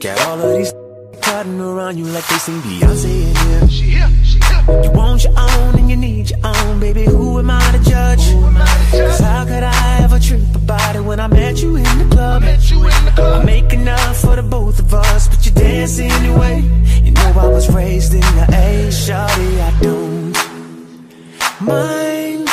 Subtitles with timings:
[0.00, 0.72] Got all of these
[1.22, 3.87] crowding around you like they sing Beyonce in here.
[4.68, 7.04] You want your own and you need your own, baby.
[7.04, 8.24] Who am I to judge?
[8.90, 12.42] Cause how could I ever trip about it when I met you in the club?
[12.44, 16.60] I make enough for the both of us, but you dance anyway.
[17.02, 18.88] You know I was raised in the A.
[18.88, 20.36] Shawty, I don't
[21.60, 22.48] mind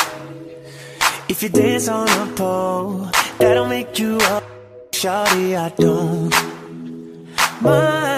[1.28, 3.10] if you dance on a pole.
[3.38, 4.44] That'll make you up.
[4.92, 6.32] Shawty, I don't
[7.60, 8.15] mind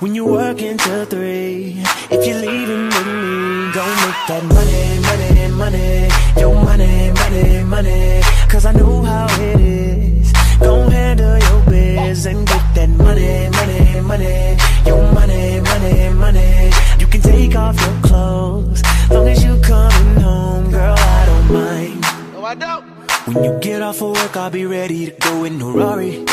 [0.00, 1.76] when you work until three.
[2.10, 6.40] If you're leaving with me, go make that money, money, money.
[6.40, 8.20] Your money, money, money.
[8.48, 10.32] Cause I know how it is.
[10.60, 14.56] Gon' handle your biz and get that money, money, money.
[14.86, 16.70] Your money, money, money.
[16.98, 18.82] You can take off your clothes.
[19.10, 22.00] Long as you coming home, girl, I don't mind.
[22.34, 22.84] No, I don't.
[23.26, 26.24] When you get off of work, I'll be ready to go in a Rari.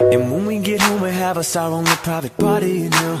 [0.00, 3.20] And when we get home, we have us our own private party, you know.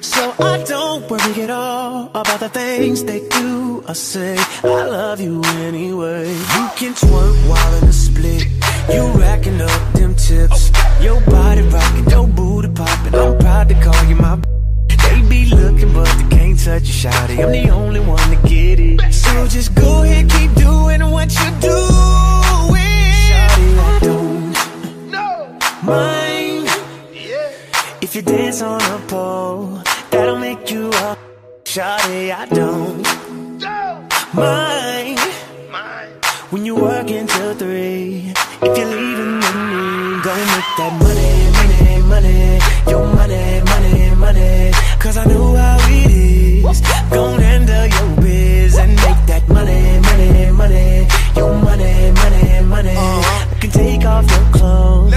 [0.00, 4.36] So I don't worry at all about the things they do or say.
[4.64, 6.28] I love you anyway.
[6.28, 8.46] You can twerk while in a split.
[8.92, 10.70] You racking up them tips.
[11.00, 13.14] Your body rocking, your booty popping.
[13.14, 14.38] I'm proud to call you my.
[14.88, 17.42] They be looking, but they can't touch you, shawty.
[17.42, 19.12] I'm the only one to get it.
[19.12, 22.41] So just go ahead, keep doing what you're doing.
[25.82, 26.68] Mind
[28.00, 29.80] if you dance on a pole.
[30.10, 31.18] That'll make you up.
[31.64, 33.02] Shawty, I don't
[34.34, 35.18] mind
[36.50, 38.32] when you work until three.
[38.60, 42.60] If you're leaving with me, go make that money, money, money.
[42.90, 44.72] Your money, money, money.
[45.00, 46.80] Cause I know how it is.
[47.10, 51.08] Gon' handle your biz and make that money, money, money.
[51.36, 51.71] Your money,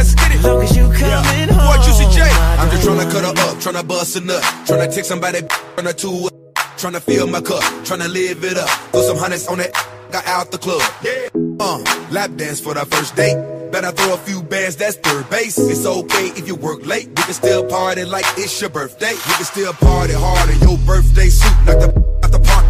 [0.06, 0.42] Let's get it.
[0.44, 1.66] Long as you coming home.
[1.66, 2.30] What you see, Jay?
[2.30, 5.40] I I'm just don't tryna cut her up, tryna bust a nut, tryna take somebody,
[5.42, 6.30] tryna two,
[6.78, 8.70] tryna fill my cup, tryna live it up.
[8.92, 9.72] Throw some hundreds on that,
[10.12, 10.82] got out the club.
[11.02, 11.30] Yeah.
[11.60, 13.36] Uh, lap dance for the first date.
[13.72, 15.58] Better throw a few bands, that's third base.
[15.58, 17.08] It's okay if you work late.
[17.08, 19.14] We can still party like it's your birthday.
[19.14, 21.50] We can still party hard in your birthday suit.
[21.66, 22.25] Knock the out the park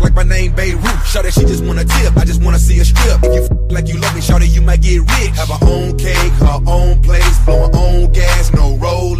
[0.06, 1.08] like my name Babe Ruth.
[1.08, 2.16] Shout she just wanna tip.
[2.16, 3.24] I just wanna see her strip.
[3.24, 5.34] If you f- like you love me, shout that you might get rich.
[5.42, 9.16] Have her own cake, her own place, blow her own gas, no roll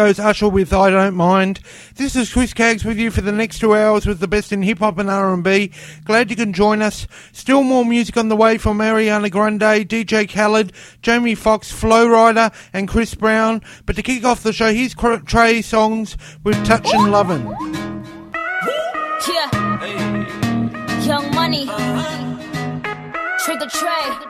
[0.00, 1.60] goes Usher with "I Don't Mind."
[1.96, 4.62] This is Chris Caggs with you for the next two hours with the best in
[4.62, 5.72] hip hop and R and B.
[6.06, 7.06] Glad you can join us.
[7.32, 12.50] Still more music on the way from Ariana Grande, DJ Khaled, Jamie Foxx, Flo Rida,
[12.72, 13.60] and Chris Brown.
[13.84, 17.44] But to kick off the show, here's Cr- Trey Songz with "Touch and Lovin'."
[19.28, 19.50] Yeah.
[21.04, 21.68] Young Money.
[21.68, 23.36] Uh-huh.
[23.44, 24.29] Trigger Trey.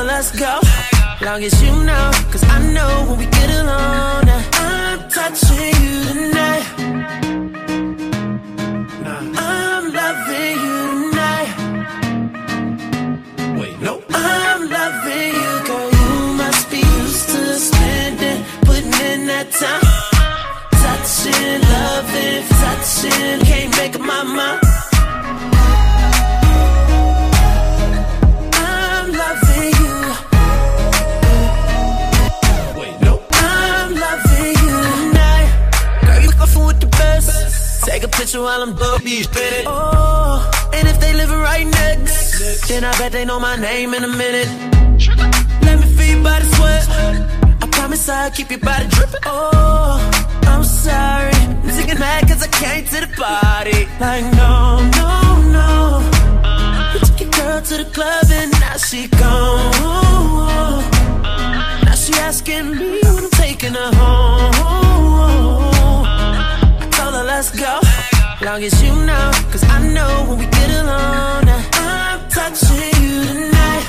[0.00, 0.60] Her let's go,
[1.20, 4.28] long as you know, cause I know when we get alone.
[4.54, 6.66] I'm touching you tonight.
[9.36, 10.78] I'm loving you
[11.10, 11.50] tonight.
[13.60, 15.90] Wait, no, I'm loving you, girl.
[16.00, 19.84] You must be used to spending, putting in that time.
[20.84, 24.69] Touching, loving, touching, can't make up my mind.
[37.90, 39.66] Take a picture while I'm dope, be spinning.
[39.66, 44.04] Oh, and if they live right next, then I bet they know my name in
[44.04, 44.48] a minute.
[45.62, 46.88] Let me feel your body sweat.
[46.88, 49.20] I promise I'll keep your body dripping.
[49.26, 49.98] Oh,
[50.42, 51.32] I'm sorry.
[51.74, 53.88] Thinking mad cause I came to the party.
[53.98, 55.10] Like, no, no,
[55.56, 56.00] no.
[56.94, 59.72] You took your girl to the club and now she gone.
[61.86, 64.79] Now she asking me when I'm taking her home.
[67.40, 70.70] I told her let's go, long as you know, cause I know when we get
[70.82, 71.48] alone.
[71.48, 73.86] Uh, I'm touching you tonight.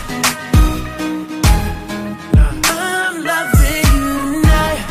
[2.63, 4.81] I'm loving you tonight.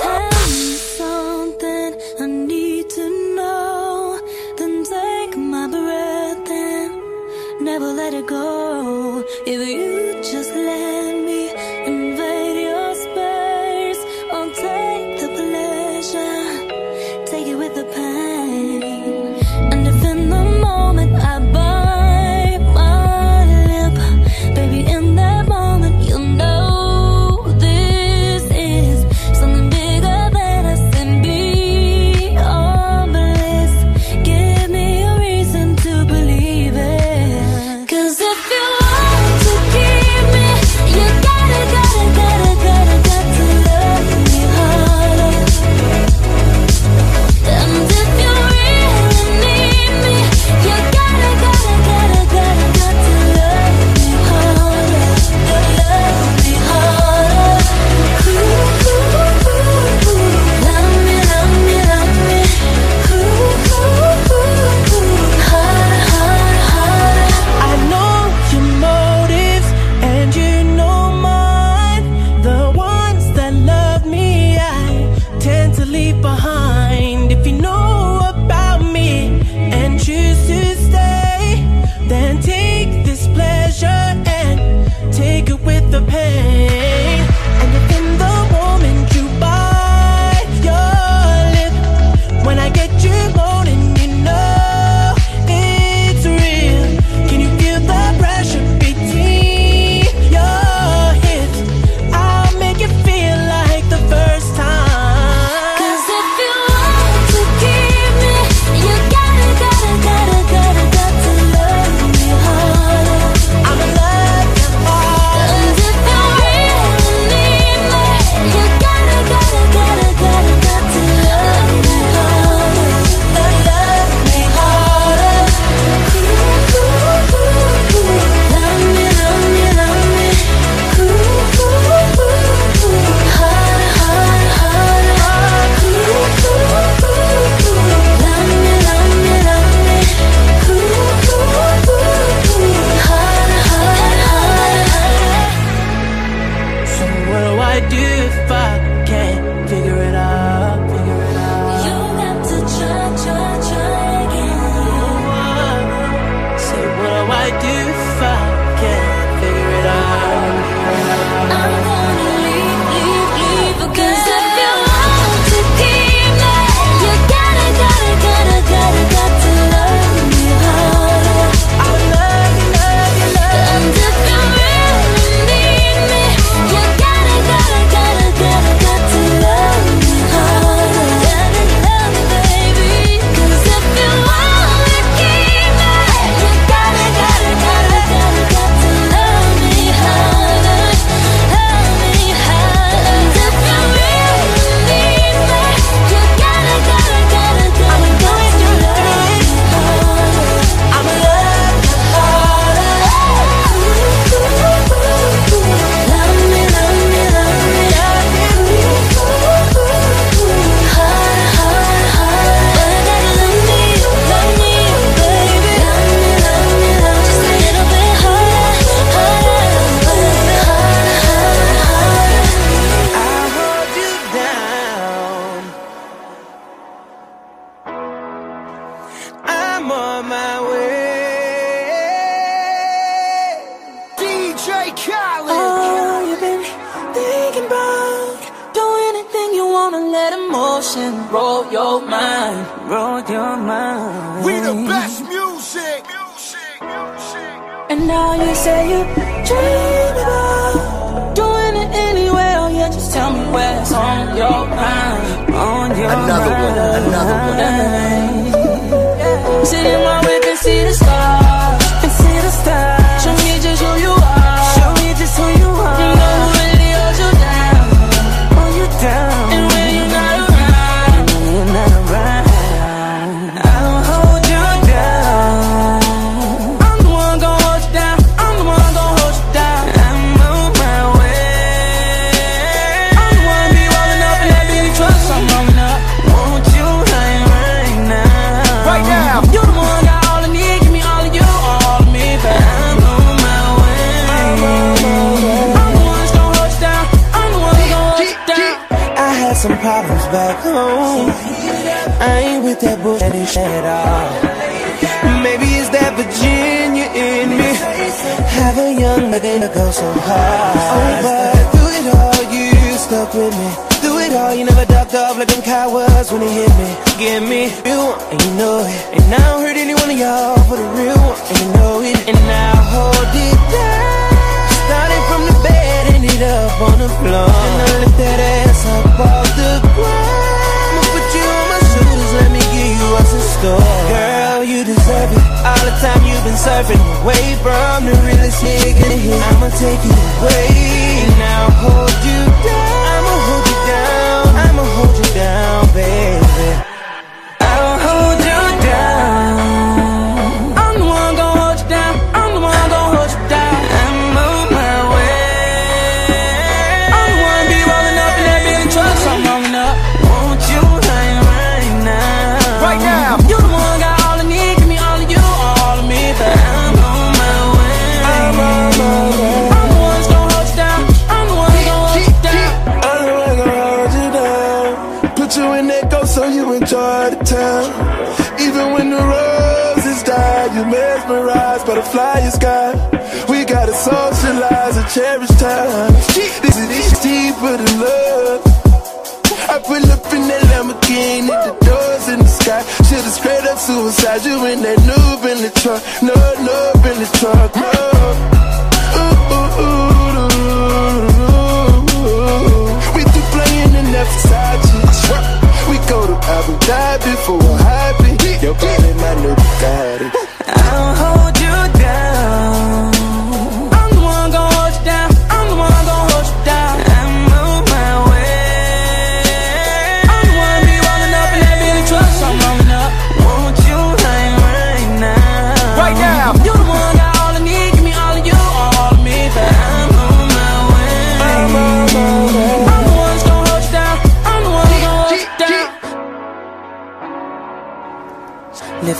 [406.86, 407.95] To Abu Dhabi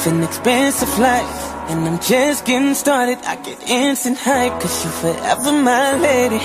[0.07, 3.19] Living expensive life, and I'm just getting started.
[3.25, 6.39] I get instant hype, cause you're forever my lady.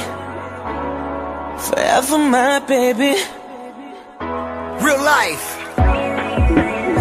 [1.70, 3.14] Forever my baby.
[4.84, 5.46] Real life.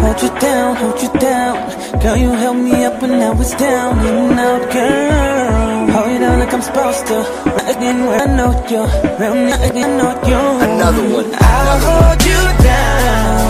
[0.01, 1.99] Hold you down, hold you down.
[1.99, 5.91] Girl, you held me up when I was down and out, girl.
[5.93, 7.17] Hold you down like I'm supposed to.
[7.57, 8.83] Not Again, where I know you.
[9.17, 10.41] Real nigga, I know you.
[10.69, 11.31] Another one.
[11.41, 13.40] I'll hold you down.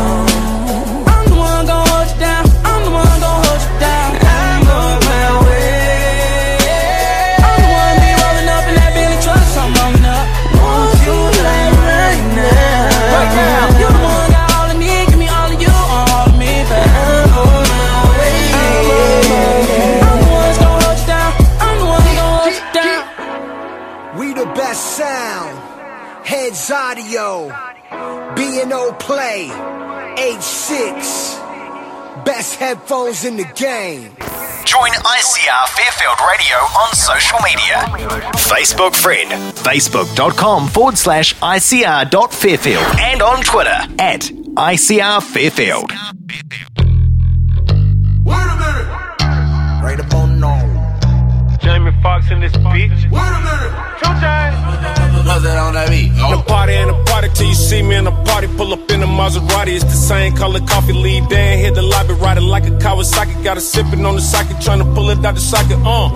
[26.91, 27.47] Heads audio.
[28.35, 29.47] B&O play.
[30.17, 32.25] H6.
[32.25, 34.11] Best headphones in the game.
[34.65, 37.77] Join ICR Fairfield Radio on social media.
[38.35, 42.83] Facebook friend, facebook.com forward slash ICR.Fairfield.
[42.99, 45.91] And on Twitter at ICR Fairfield.
[48.23, 48.87] Wait a minute.
[49.81, 50.59] Right up on no.
[51.61, 53.09] Jamie Foxx in this bitch.
[53.09, 53.73] Wait a minute.
[53.99, 55.00] Two times.
[55.25, 56.09] What's that on that beat?
[56.13, 58.47] The party and the party till you see me in the party.
[58.57, 59.75] Pull up in the Maserati.
[59.75, 60.93] It's the same color coffee.
[60.93, 62.13] Lead there hit the lobby.
[62.13, 63.43] Ride it like a Kawasaki.
[63.43, 64.61] Got a sipping on the socket.
[64.61, 65.77] Trying to pull it out the socket.
[65.85, 66.09] Uh.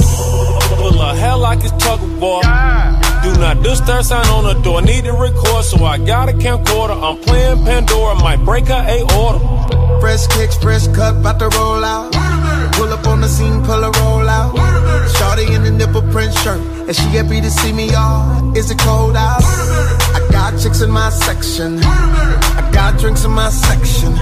[0.77, 2.41] Pull a hell like it's tug of war.
[2.41, 4.81] Do not disturb sign on the door.
[4.81, 6.97] Need to record, so I got a camcorder.
[7.01, 8.15] I'm playing Pandora.
[8.15, 9.39] Might break her a order.
[9.99, 12.11] Fresh kicks, fresh cut, bout to roll out.
[12.73, 14.64] Pull up on the scene, pull a roll out.
[15.17, 18.55] Shorty in the nipple print shirt, and she happy to see me, y'all.
[18.55, 19.43] Is it cold out?
[19.43, 21.79] I got chicks in my section.
[21.83, 24.15] I got drinks in my section.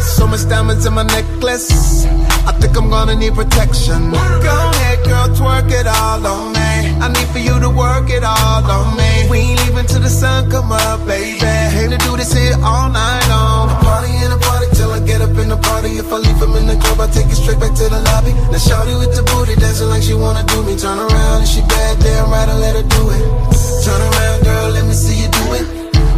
[0.00, 2.06] So much diamonds in my necklace.
[2.46, 4.10] I think I'm gonna need protection.
[4.10, 6.58] Go ahead, girl, twerk it all on me.
[7.00, 9.28] I need for you to work it all on me.
[9.30, 11.38] We ain't leaving till the sun come up, baby.
[11.38, 13.68] Hate to do this here all night long.
[13.84, 14.87] Party in a party till
[15.18, 15.98] get up in the party.
[15.98, 18.32] If I leave him in the club, I take it straight back to the lobby.
[18.52, 20.76] Now shawty with the booty dancing like she wanna do me.
[20.78, 23.24] Turn around and she bad, damn right, I let her do it.
[23.84, 25.66] Turn around, girl, let me see you do it.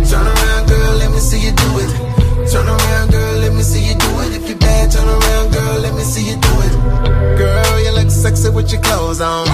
[0.09, 1.91] Turn around, girl, let me see you do it.
[2.51, 4.31] Turn around, girl, let me see you do it.
[4.37, 6.73] If you bad, turn around, girl, let me see you do it.
[7.39, 9.47] Girl, you look sexy with your clothes on.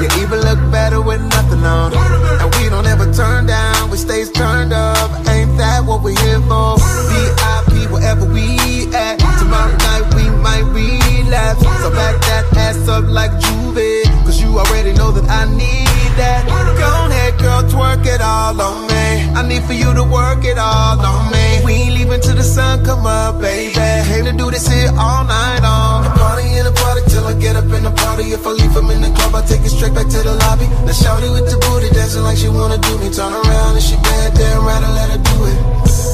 [0.00, 1.92] You even look better with nothing on.
[2.40, 5.10] And we don't ever turn down, we stays turned up.
[5.56, 6.76] That what we're here for?
[7.10, 9.18] VIP, wherever we at.
[9.38, 11.62] Tomorrow night we might relapse.
[11.82, 14.04] So back that ass up like Juve.
[14.24, 15.83] Cause you already know that I need
[16.16, 16.46] that.
[16.48, 18.94] Go ahead, girl, twerk it all on me.
[19.34, 21.60] I need for you to work it all on me.
[21.64, 23.74] We ain't leaving till the sun come up, baby.
[23.74, 26.04] Hate to do this here all night long.
[26.14, 28.30] Party in the party till I get up in the party.
[28.30, 30.66] If I leave him in the club, I take it straight back to the lobby.
[30.86, 33.10] Now shawty with the booty dancing like she wanna do me.
[33.10, 35.58] Turn around and she bad, damn right, I let her do it.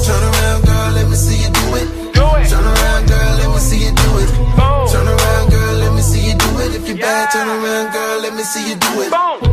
[0.05, 1.87] Turn around, girl, let me see you do it.
[2.17, 2.49] Do it.
[2.49, 4.29] Turn around, girl, let me see you do it.
[4.57, 4.89] Boom.
[4.89, 6.73] Turn around, girl, let me see you do it.
[6.73, 9.11] If you bad, turn around, girl, let me see you do it.
[9.13, 9.50] It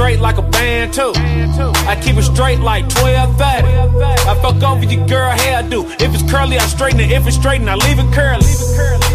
[0.00, 1.12] straight like a band too.
[1.14, 3.68] I keep it straight like 12 30.
[3.68, 5.84] I fuck over your girl hairdo.
[6.00, 7.12] If it's curly, I straighten it.
[7.12, 8.48] If it's straighten, I leave it curly.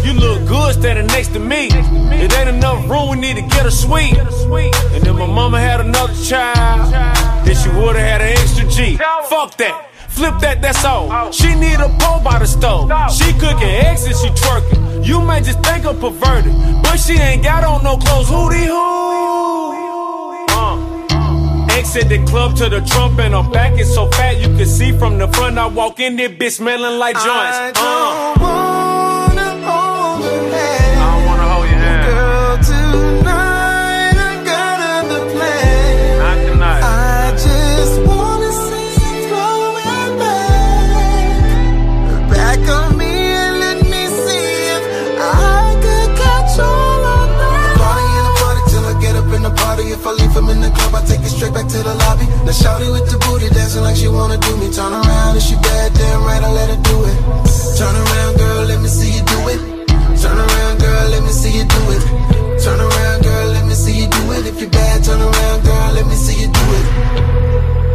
[0.06, 1.70] You look good standing next to me.
[2.22, 4.16] It ain't enough room, we need to get a suite.
[4.16, 6.92] And if my mama had another child,
[7.44, 8.96] then she would've had an extra G.
[8.96, 9.90] Fuck that.
[10.08, 11.32] Flip that, that's all.
[11.32, 12.86] She need a pole by the stove.
[13.10, 15.04] She cooking eggs and she twerking.
[15.04, 18.28] You might just think I'm perverted, but she ain't got on no clothes.
[18.28, 19.55] Hootie hoo.
[21.86, 23.78] Exit the club to the trump and I'm back.
[23.78, 25.56] It's so fat you can see from the front.
[25.56, 27.78] I walk in there, bitch smelling like joints.
[27.78, 28.35] Uh.
[52.46, 54.70] Now shawty with the booty dancing like she wanna do me.
[54.70, 57.16] Turn around and she bad, damn right, I let her do it.
[57.76, 59.60] Turn around, girl, let me see you do it.
[60.22, 62.02] Turn around, girl, let me see you do it.
[62.62, 64.46] Turn around, girl, let me see you do it.
[64.46, 67.85] If you bad, turn around, girl, let me see you do it.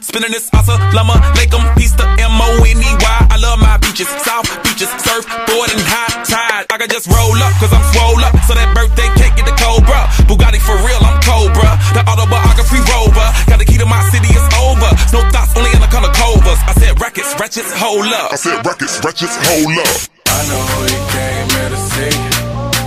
[0.00, 3.16] spinning this awesome llama, make them piece the M-O-N-E-Y.
[3.30, 6.66] I love my beaches, south beaches, surf, board, and high tide.
[6.70, 9.56] I can just roll up, cause I'm swole up, so that birthday cake get the
[9.56, 10.08] Cobra.
[10.28, 13.28] Bugatti for real, I'm Cobra, the autobiography rover.
[13.48, 14.90] Got the key to my city, it's over.
[15.12, 16.60] No thoughts, only in the color covers.
[16.66, 18.32] I said rackets, wretches, hold up.
[18.32, 19.94] I said rackets, wretches, hold up.
[20.26, 22.16] I know you came here to see.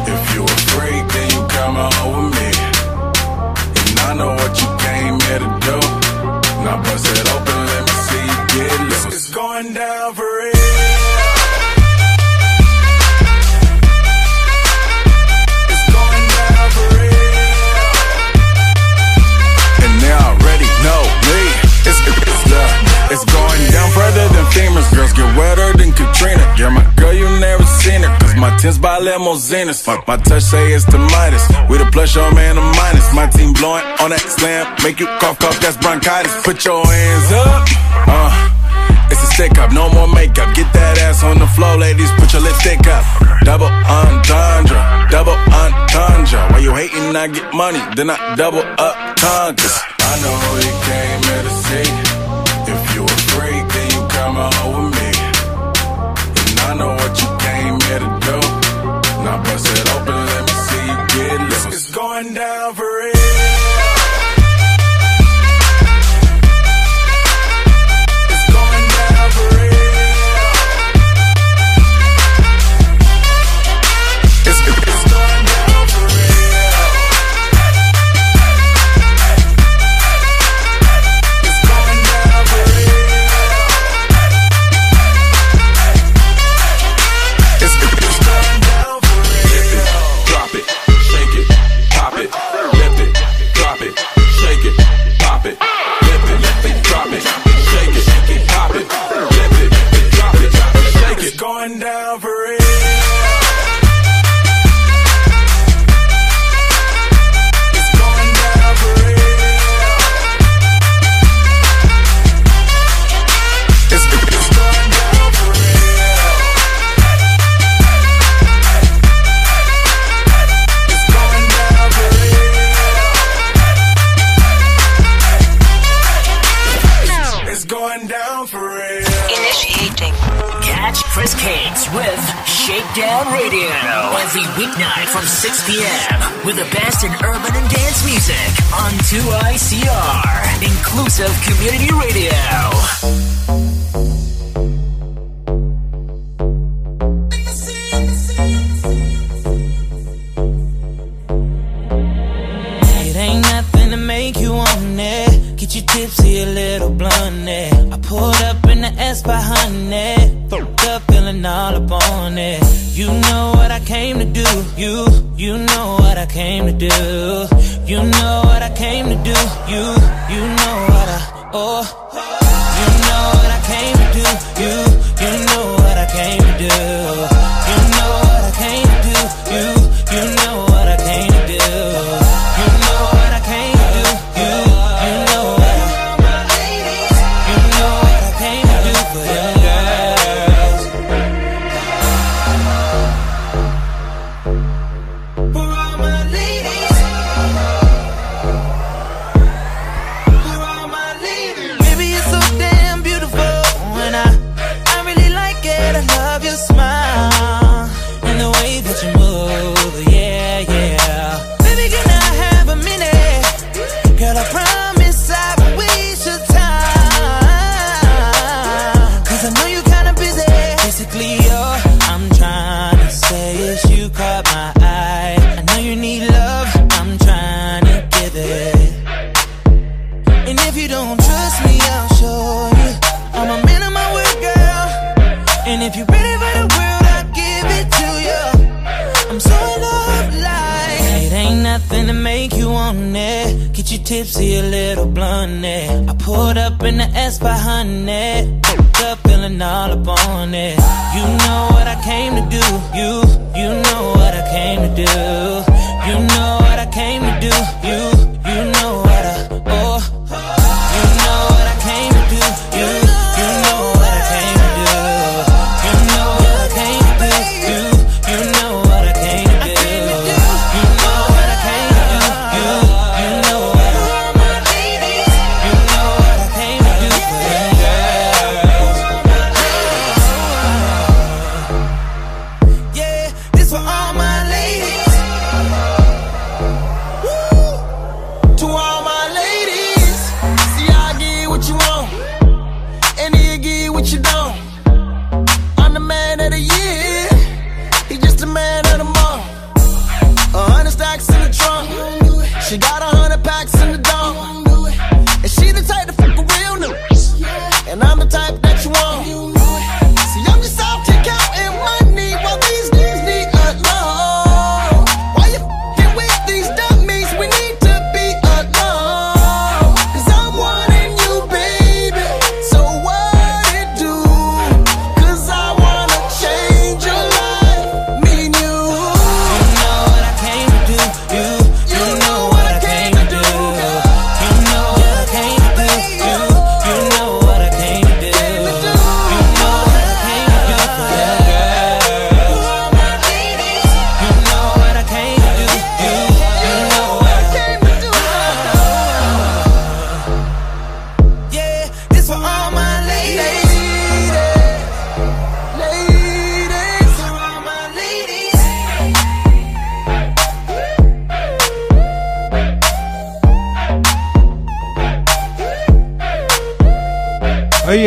[0.10, 0.56] If you a
[1.14, 2.09] then you come on
[6.70, 9.06] I bust it open, let me see you get loose.
[9.08, 10.60] It's going down for real.
[23.12, 24.86] It's going down further than femurs.
[24.94, 26.46] Girls get wetter than Katrina.
[26.58, 28.29] You're my girl, you never seen it.
[28.40, 29.86] My tens by limousines.
[30.08, 31.46] My touch say it's the Midas.
[31.70, 33.14] With a plus, your man, a minus.
[33.14, 34.64] My team blowing on that slam.
[34.84, 36.32] Make you cough, cough, that's bronchitis.
[36.44, 37.68] Put your hands up.
[38.08, 38.56] Uh.
[39.12, 40.54] It's a stick up, no more makeup.
[40.56, 42.12] Get that ass on the floor, ladies.
[42.16, 43.04] Put your lipstick up.
[43.44, 46.40] Double entendre, double entendre.
[46.54, 49.74] Why you hating, I get money, then I double up tongues.
[50.00, 51.90] I know you came here to see.
[52.72, 54.69] If you a freak, then you come home.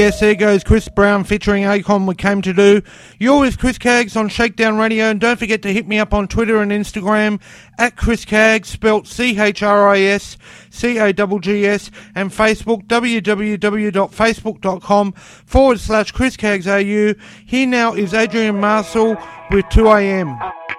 [0.03, 2.83] Yes, there goes Chris Brown featuring Akon We Came to Do.
[3.21, 6.27] You're with Chris Caggs on Shakedown Radio and don't forget to hit me up on
[6.27, 7.41] Twitter and Instagram
[7.79, 10.37] at Chris Caggs, spelt C-H-R-I-S,
[10.71, 17.15] C-A-G-G-S and Facebook www.facebook.com forward slash Chris Caggs AU.
[17.47, 19.17] Here now is Adrian Marshall
[19.53, 20.37] with 2am.
[20.41, 20.77] Said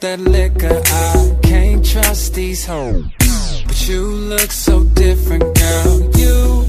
[0.00, 3.04] that liquor, I can't trust these hoes.
[3.66, 6.10] But you look so different, girl.
[6.16, 6.64] You,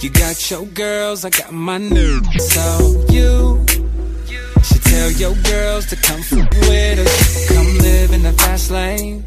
[0.00, 2.22] you got your girls, I got my new.
[2.38, 3.64] So you
[4.62, 6.20] should tell your girls to come
[6.68, 7.48] with us.
[7.48, 9.24] Come live in the fast lane.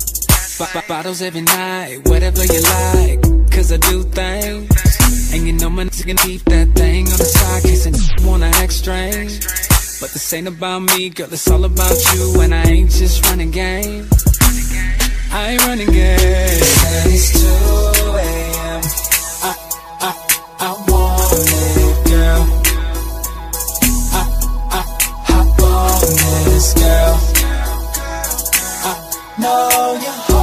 [0.57, 3.21] B- bottles every night, whatever you like.
[3.51, 5.33] Cause I do things.
[5.33, 7.63] And you know my niggas can keep that thing on the side.
[7.63, 9.64] Case I wanna act strange.
[10.05, 12.39] But this ain't about me, girl, it's all about you.
[12.41, 14.07] And I ain't just running game.
[15.31, 16.19] I ain't running game.
[17.09, 17.47] It's 2
[18.13, 18.81] a.m.
[19.41, 19.55] I,
[20.01, 20.13] I,
[20.59, 22.43] I want it, girl.
[24.13, 24.21] I,
[24.69, 24.81] I,
[25.25, 26.01] hop on
[26.45, 27.17] this girl.
[28.85, 28.93] I
[29.41, 30.34] know you're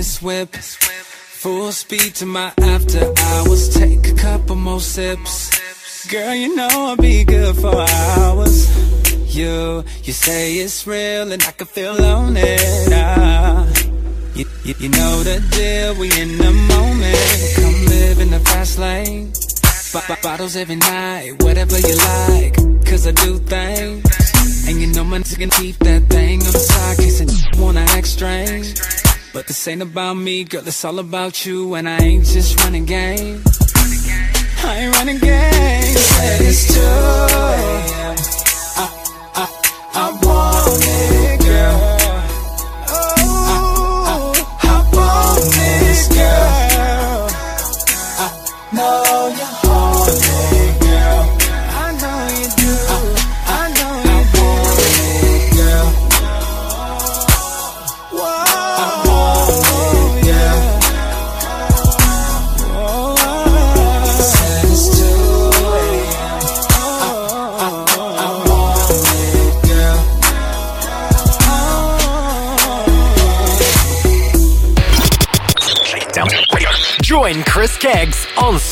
[0.00, 0.56] this whip.
[1.42, 3.68] Full speed to my after hours.
[3.68, 5.34] Take a couple more sips.
[6.06, 8.56] Girl, you know I'll be good for hours.
[9.36, 12.88] You, you say it's real and I can feel on it.
[12.92, 13.68] Ah,
[14.34, 17.36] you, you, you know the deal, we in the moment.
[17.60, 19.32] Come live in the fast lane.
[19.92, 22.54] B- b- bottles every night, whatever you like.
[22.88, 24.02] Cause I do things.
[24.66, 26.96] And you know my niggas can keep that thing on the side.
[27.28, 28.99] I wanna act strange.
[29.32, 31.74] But this ain't about me, girl, it's all about you.
[31.74, 33.42] And I ain't just running game.
[34.62, 35.96] I ain't running game.
[36.42, 38.49] It's 2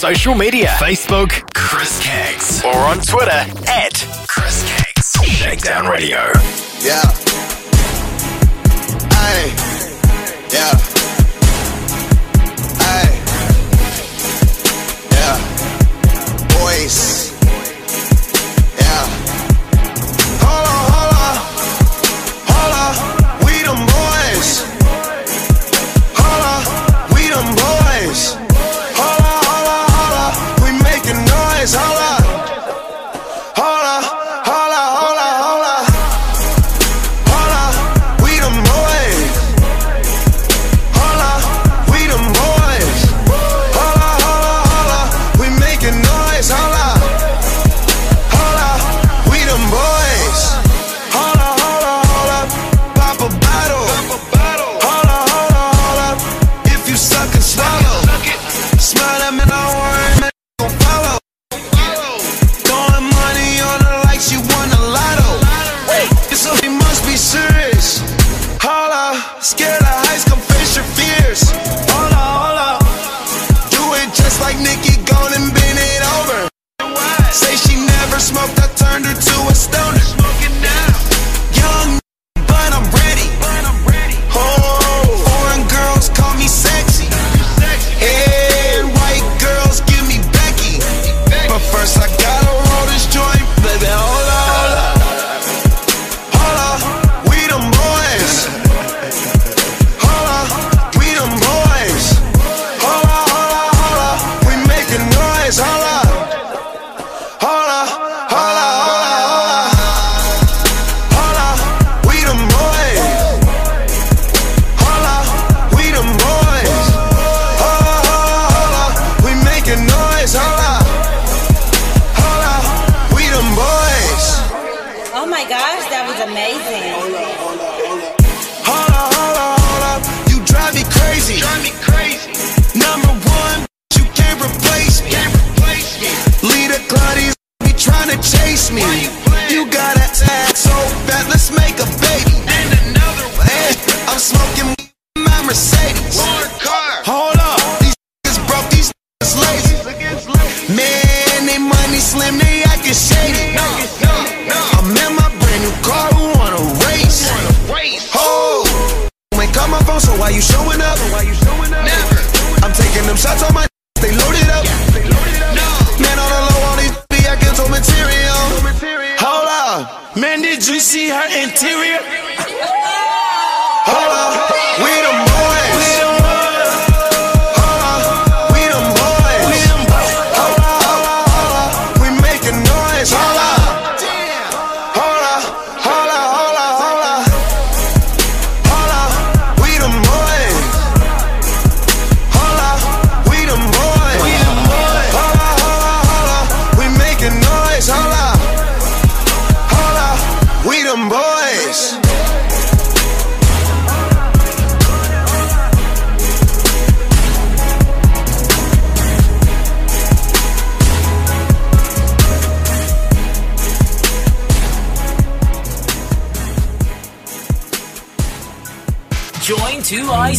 [0.08, 3.92] social media Facebook, Chris Caggs, or on Twitter at
[4.26, 5.12] Chris Caggs.
[5.22, 6.32] Shakedown Radio.
[6.80, 7.02] Yeah.
[9.12, 9.52] Hey.
[10.50, 10.87] Yeah.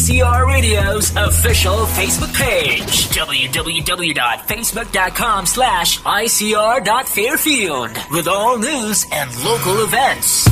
[0.09, 10.48] CCR Radio's official Facebook page, www.facebook.com slash icr.fairfield, with all news and local events.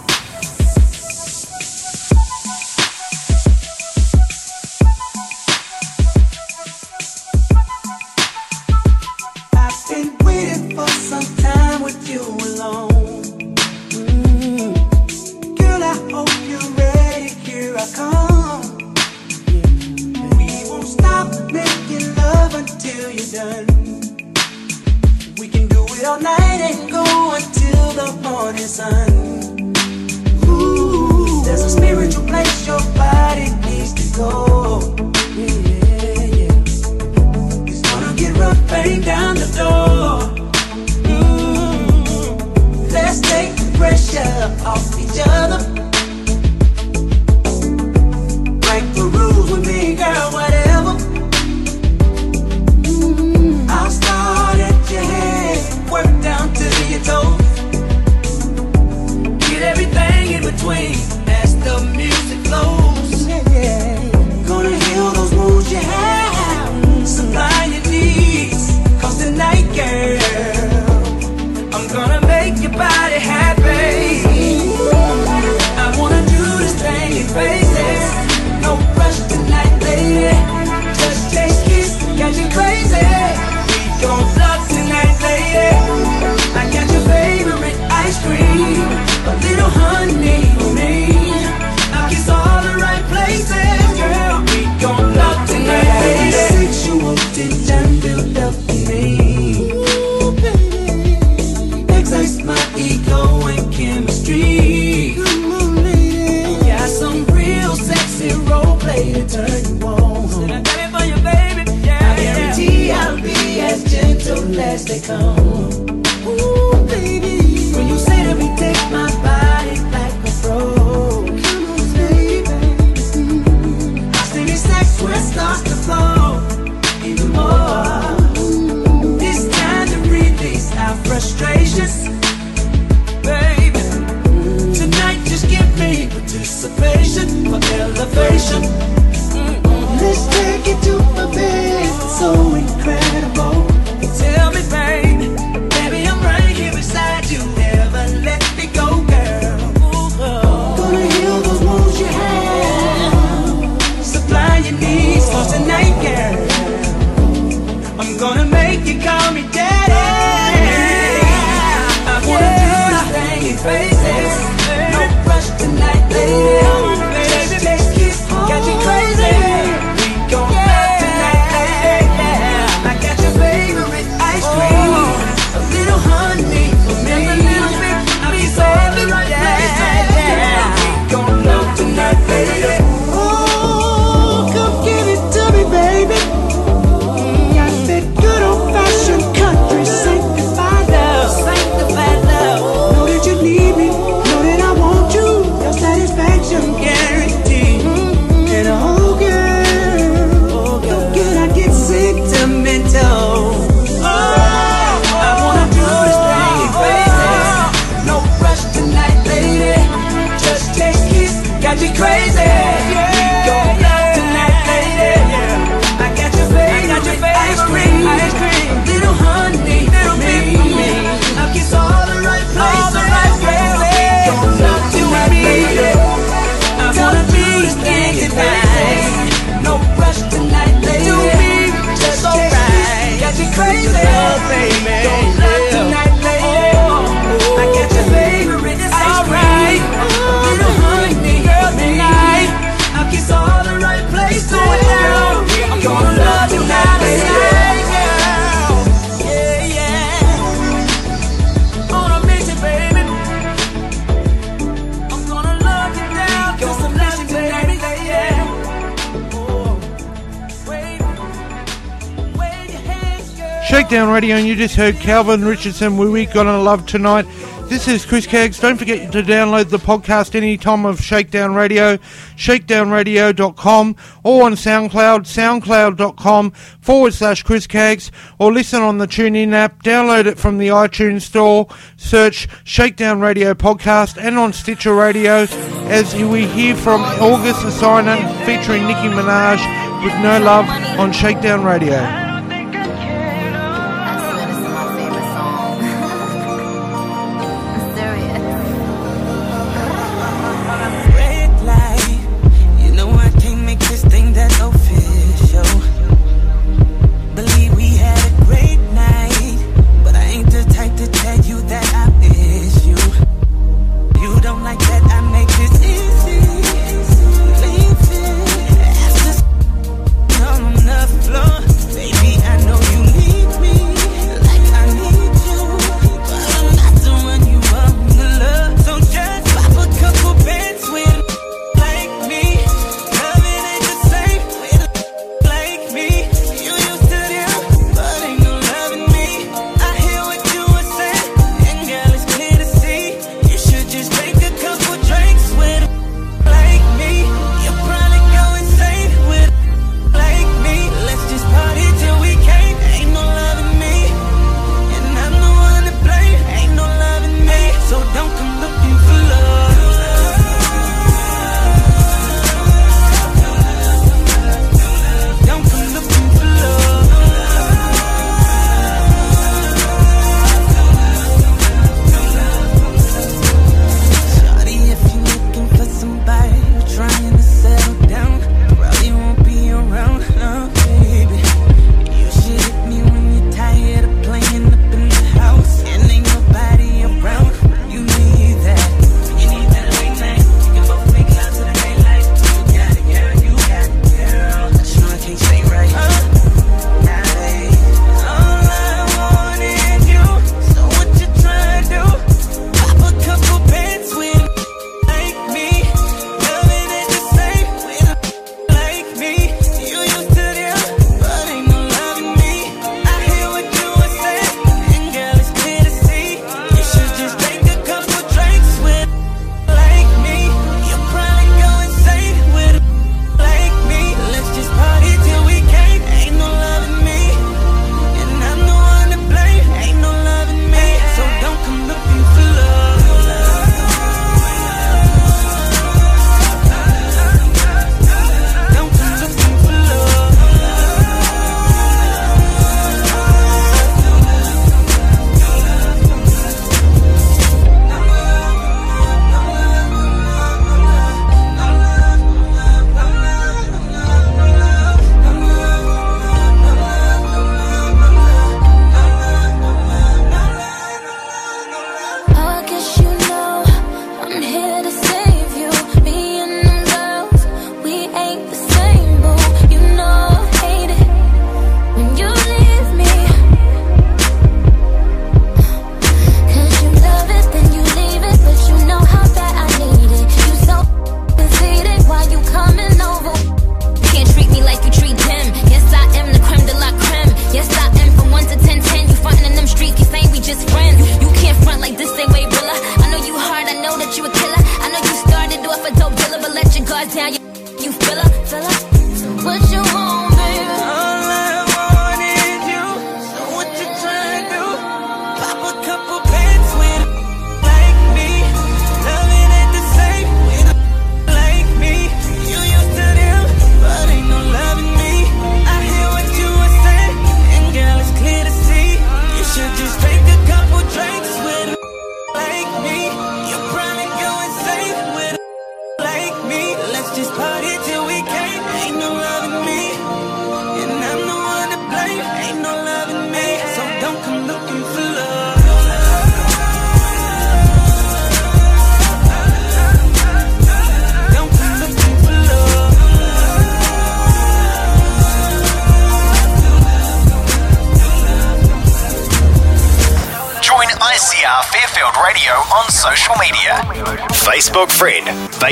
[264.24, 267.26] Radio, and you just heard Calvin Richardson, We got Gonna Love Tonight.
[267.68, 268.58] This is Chris Caggs.
[268.58, 271.98] Don't forget to download the podcast anytime of Shakedown Radio,
[272.38, 279.84] shakedownradio.com, or on SoundCloud, soundcloud.com forward slash Chris Caggs, or listen on the TuneIn app,
[279.84, 281.68] download it from the iTunes store,
[281.98, 285.48] search Shakedown Radio Podcast, and on Stitcher Radio,
[285.90, 288.16] as we hear from August Alsina
[288.46, 289.60] featuring Nicki Minaj
[290.02, 292.23] with No Love on Shakedown Radio.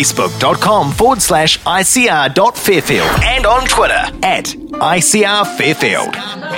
[0.01, 3.93] facebook.com forward slash icr.fairfield and on Twitter
[4.23, 6.15] at ICR Fairfield.
[6.15, 6.51] Oh,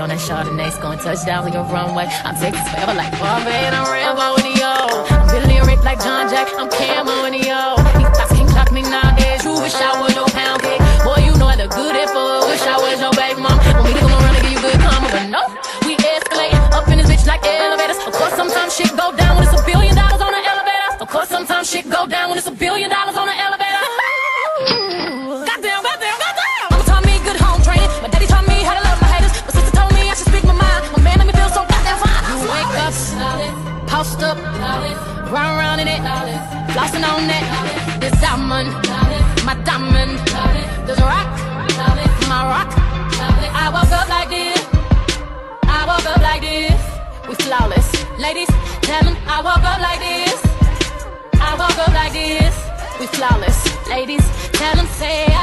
[0.00, 0.98] on Chardonnay, going
[1.64, 2.06] runway.
[2.24, 2.36] I'm
[2.70, 3.12] forever like
[3.50, 5.06] and I'm Rambo O.
[5.10, 5.28] I'm
[5.84, 6.48] like John Jack.
[6.56, 6.99] I'm Cam
[38.30, 38.70] diamond,
[39.44, 40.18] my diamond.
[40.86, 41.30] This rock,
[42.30, 42.70] my rock.
[43.62, 44.62] I woke up like this.
[45.64, 46.80] I woke up like this.
[47.28, 47.88] We flawless.
[48.18, 48.50] Ladies,
[48.82, 50.38] tell them I woke up like this.
[51.48, 52.54] I woke up like this.
[53.00, 53.58] We flawless.
[53.88, 55.39] Ladies, tell them say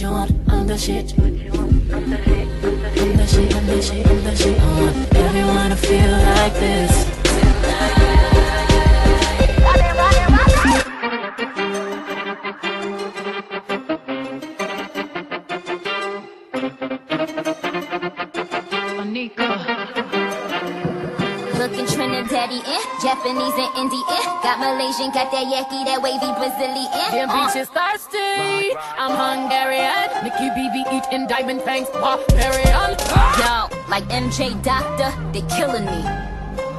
[0.00, 1.12] you want, I'm the shit.
[1.18, 4.60] I'm the shit, I'm the shit, I'm the shit.
[4.60, 7.17] I want everyone to feel like this.
[24.88, 26.88] Got Malaysian, got that Yaki, that wavy Brazilian.
[27.12, 28.74] Them bitches thirsty.
[28.96, 30.08] I'm Hungarian.
[30.24, 31.90] Nicki BB eating diamond fangs.
[31.90, 32.96] Barbarian.
[33.36, 36.02] Yo, like MJ Doctor, they killing me.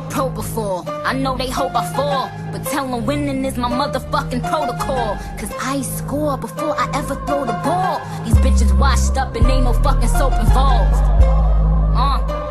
[0.10, 5.16] Propofol, I know they hope I fall, but tell them winning is my motherfucking protocol.
[5.38, 8.02] Cause I score before I ever throw the ball.
[8.26, 10.96] These bitches washed up and ain't no fucking soap involved.
[11.96, 12.48] Uh.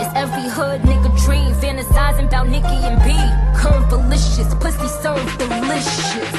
[0.00, 3.14] It's every hood nigga dream, fantasizing about Nicki and B.
[3.58, 6.30] Curve delicious, pussy served delicious.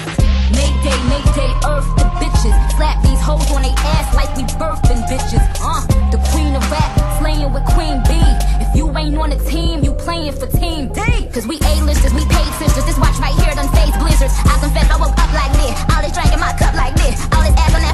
[0.55, 2.55] Mayday, mayday, earth the bitches.
[2.75, 5.43] Slap these hoes on they ass like we birthing bitches.
[5.61, 8.17] Uh, the queen of rap, slaying with Queen B.
[8.63, 11.01] If you ain't on the team, you playing for Team D.
[11.33, 12.85] Cause we A-listers, we paid sisters.
[12.85, 14.33] This watch right here done face blizzards.
[14.45, 15.75] I confess I woke up like this.
[15.93, 17.17] All this drink in my cup like this.
[17.35, 17.88] All this ass on that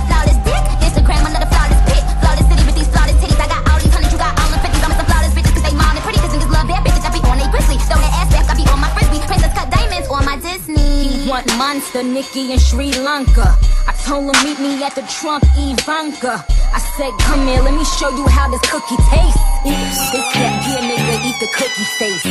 [11.26, 13.58] want monster Nicki in Sri Lanka.
[13.88, 16.46] I told him meet me at the Trump Ivanka.
[16.74, 19.40] I said, come here, let me show you how this cookie tastes.
[19.66, 22.26] This that gear nigga eat the cookie face.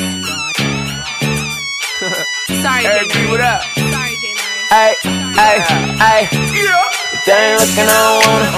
[2.63, 3.27] Sorry, Hey, J-Nine.
[3.27, 3.63] G, what up?
[3.63, 4.55] Sorry, J-Nine.
[4.71, 4.95] Hey,
[5.35, 5.57] hey,
[5.99, 6.29] hey.
[6.31, 8.49] If they ain't looking, I don't wanna.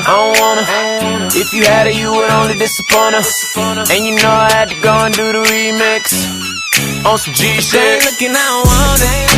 [0.00, 0.64] I don't wanna.
[1.32, 3.22] If you had it, you would only disappoint her.
[3.92, 6.49] And you know I had to go and do the remix.
[7.02, 7.64] On some G shit.
[7.64, 9.30] If they ain't looking, I don't want it.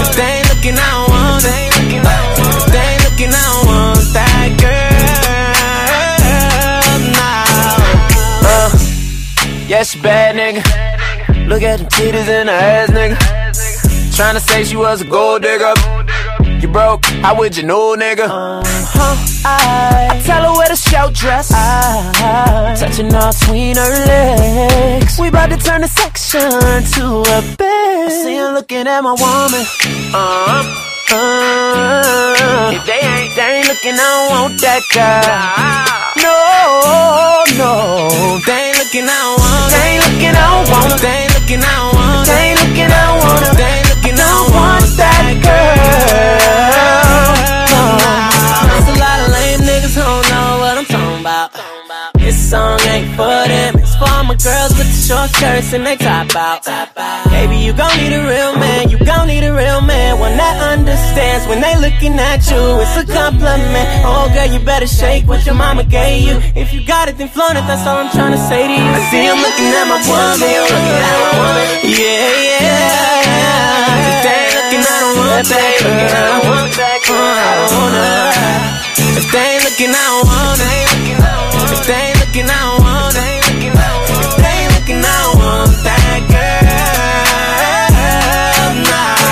[0.00, 1.50] If they ain't looking, I don't want it.
[2.56, 4.98] If they ain't looking, I don't want that girl.
[7.12, 7.44] Nah.
[8.48, 8.68] Uh,
[9.68, 10.62] yeah, she bad nigga.
[11.46, 13.16] Look at them titties and her ass, nigga.
[14.16, 15.74] Tryna say she was a gold digger.
[16.60, 18.26] You broke, how would you know, nigga?
[18.28, 18.62] I,
[19.44, 21.50] I tell her where to show dress.
[21.54, 25.18] I, touching all between her legs.
[25.18, 26.52] We about to turn the section
[26.96, 28.06] to a bed.
[28.06, 29.64] I see her looking at my woman.
[30.12, 30.84] Uh-huh.
[31.10, 35.24] Uh, if they ain't, they ain't looking, I don't want that girl.
[36.20, 36.36] No,
[37.56, 37.72] no,
[38.44, 39.72] they ain't looking, I don't want.
[39.72, 41.00] They ain't looking, I don't want.
[41.00, 42.28] They ain't looking, I don't want.
[42.28, 43.56] They ain't looking, I don't.
[43.56, 47.37] They ain't looking, I want that girl.
[52.48, 55.84] This song ain't for them, it's for all my girls with the short skirts and
[55.84, 56.64] they top out.
[57.28, 60.56] Baby, you gon' need a real man, you gon' need a real man, one that
[60.56, 62.80] understands when they looking at you.
[62.80, 63.84] It's a compliment.
[64.00, 66.40] Oh, girl, you better shake what your mama gave you.
[66.56, 67.68] If you got it, then flaunt it.
[67.68, 68.88] That's all I'm trying to say to you.
[68.96, 71.64] I see him looking at my woman, looking at my woman.
[71.84, 74.08] Yeah, yeah.
[74.08, 76.00] If they looking, uh, I don't want that girl.
[76.00, 76.72] I don't want.
[76.72, 79.20] I don't want her.
[79.20, 80.24] If they ain't looking, I don't.
[80.24, 80.87] If
[82.38, 83.24] looking, I don't want it.
[84.42, 86.68] They looking, I want that girl.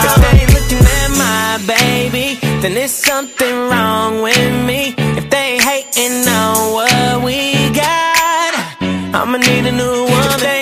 [0.06, 4.94] If they looking at my baby, then there's something wrong with me.
[5.16, 8.54] If they hating on what we got,
[9.14, 10.55] I'ma need a new one.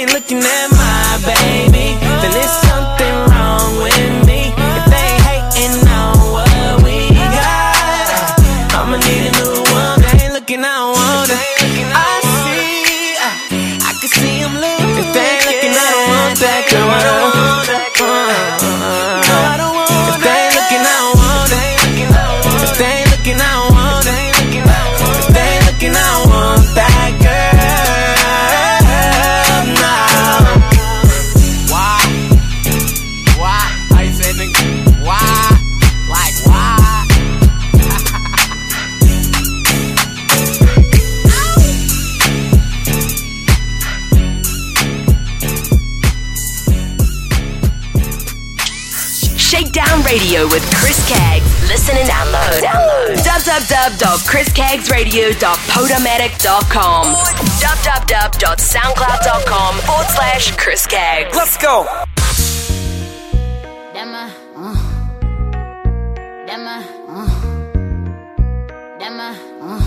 [54.75, 61.35] www.chriscaggsradio.podomatic.com www.soundcloud.com forward slash Chris Caggs.
[61.37, 61.87] Let's go.
[63.95, 64.75] Dema, uh.
[66.47, 67.29] Dema, uh.
[68.99, 69.79] Dema, uh.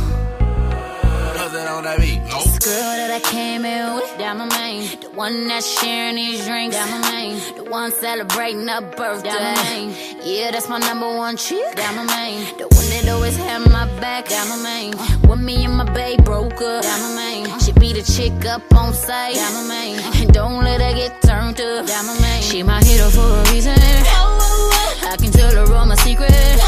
[1.36, 2.24] Nothing on that beat.
[2.24, 5.00] This girl that I came in with, down my main.
[5.00, 7.56] The one that's sharing these drinks, down my main.
[7.56, 9.96] The one celebrating her birthday, down my main.
[10.22, 12.40] Yeah, that's my number one chick, down my main.
[12.58, 14.94] The one that always had my back, down my main.
[15.30, 17.60] When me and my babe broke up, down my main.
[17.62, 20.00] She be the chick up on sight, down my main.
[20.20, 22.42] And don't let her get turned up, down my main.
[22.42, 23.80] She my hero for a reason.
[23.80, 26.62] I can tell her all my secrets.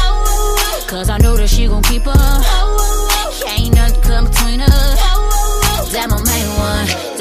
[0.88, 2.24] Cause I know that she gon' keep her.
[3.52, 5.20] Ain't nothing come between us.
[5.92, 7.19] That my main one,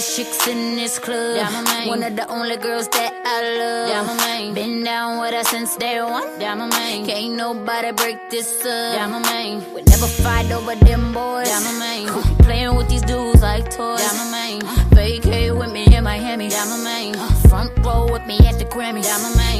[0.00, 1.36] baddest chicks in this club.
[1.86, 4.54] One of the only girls that I love.
[4.54, 6.38] Been down with her since day one.
[7.06, 8.94] Can't nobody break this up.
[9.74, 11.48] We never fight over them boys.
[11.48, 12.08] Yeah, my main.
[12.46, 14.00] Playing with these dudes like toys.
[14.90, 16.50] Vacate with me in Miami.
[17.50, 19.04] Front row with me at the Grammy.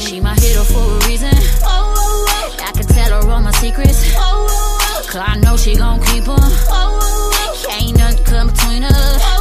[0.00, 1.34] She my hero for a reason.
[1.64, 4.14] I can tell her all my secrets.
[4.14, 6.38] Cause I know she gon' keep them.
[7.72, 9.39] Ain't nothing come between us.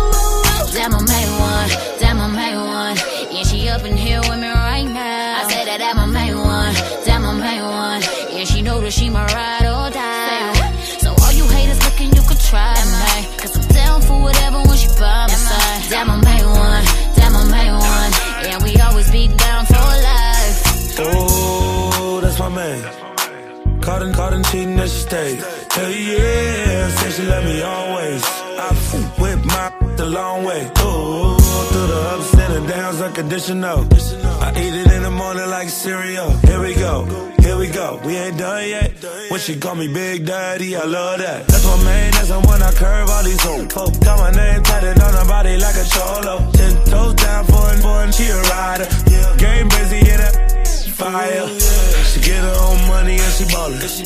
[0.74, 2.96] That my main one, that my main one.
[3.34, 5.42] Yeah, she up in here with me right now.
[5.42, 6.74] I said that that my main one,
[7.06, 8.02] that my main one.
[8.32, 10.54] Yeah, she know that she my ride or die.
[11.02, 13.38] So all you haters looking, you could try me.
[13.38, 15.82] Cause I'm down for whatever when she by my side.
[15.90, 16.84] That my main one,
[17.18, 18.12] that my main one.
[18.46, 21.00] Yeah, we always be down for life.
[21.00, 23.82] Oh, that's my man.
[23.82, 25.40] Caught and caught and cheating that she stayed.
[25.72, 28.24] Hell yeah, say she love me always.
[28.60, 28.79] I my
[30.00, 30.72] the long way.
[30.78, 31.36] Oh,
[31.72, 33.80] through the ups and the downs unconditional.
[34.42, 36.30] I eat it in the morning like cereal.
[36.48, 37.04] Here we go,
[37.42, 38.00] here we go.
[38.06, 38.92] We ain't done yet.
[39.30, 41.48] When she call me Big Daddy, I love that.
[41.48, 43.68] That's my main, that's the one I curve all these hoes.
[44.00, 46.50] Got my name tatted on her body like a cholo.
[46.54, 48.88] Ten toes down for an, for an, she a rider.
[49.38, 50.59] Game busy in a
[51.00, 51.48] fire.
[52.10, 53.80] She get her own money and she ballin'.
[53.80, 54.04] She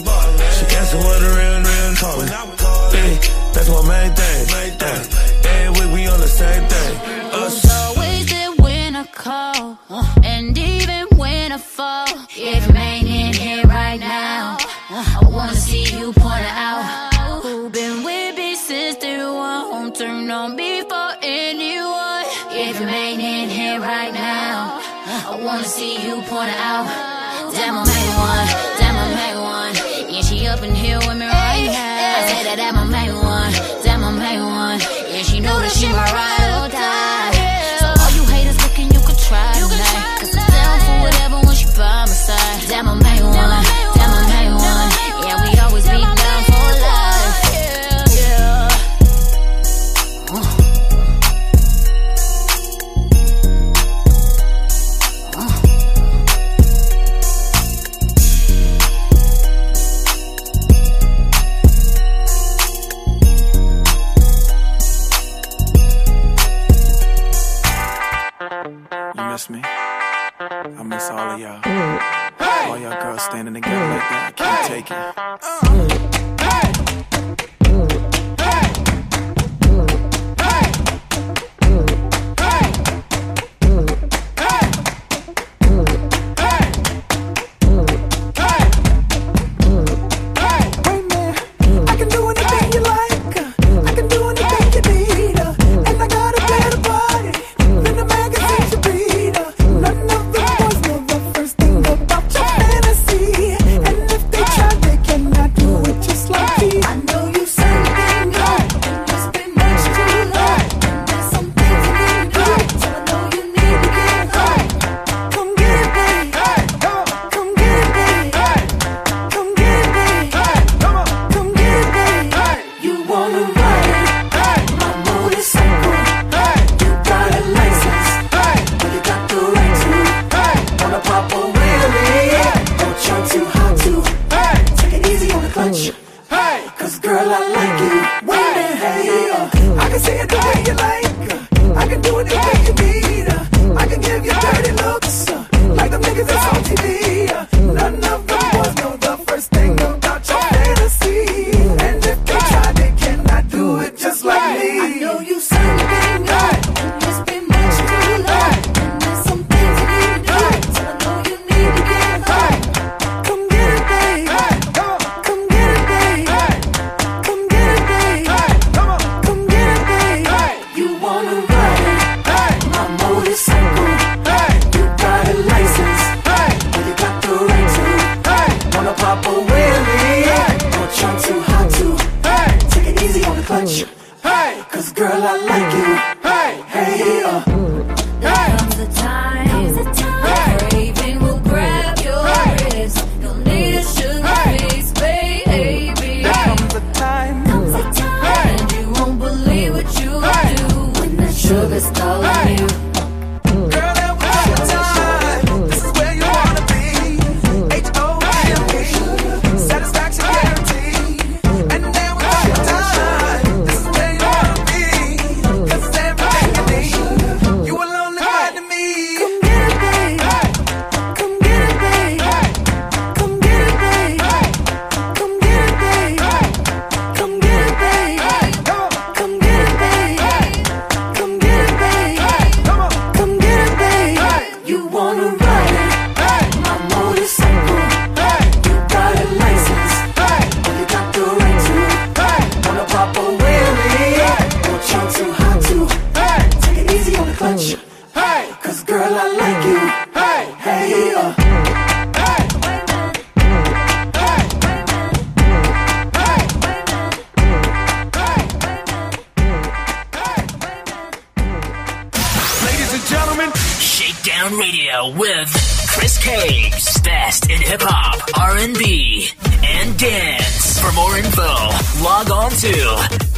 [0.78, 2.30] answer what a real, real callin'.
[2.30, 3.18] Yeah,
[3.54, 4.42] that's my main thing.
[4.82, 6.94] Uh, every week we on the same thing.
[7.42, 7.66] Us.
[7.82, 9.80] always there when I call,
[10.24, 12.06] and even when I fall.
[12.36, 14.58] If you ain't in here right now,
[14.90, 17.42] I wanna see you point it out.
[17.44, 19.64] Who been with me since day one?
[19.72, 22.26] Won't turn on me for anyone.
[22.66, 24.83] If you ain't in here right now, I
[25.44, 26.86] wanna see you point it out.
[27.54, 28.48] My main one,
[28.96, 29.76] my main one.
[30.10, 32.18] Yeah, she up in here with me right now.
[32.18, 33.52] I said that my main one,
[34.00, 34.80] my main one.
[35.12, 36.43] Yeah, she know that she my ride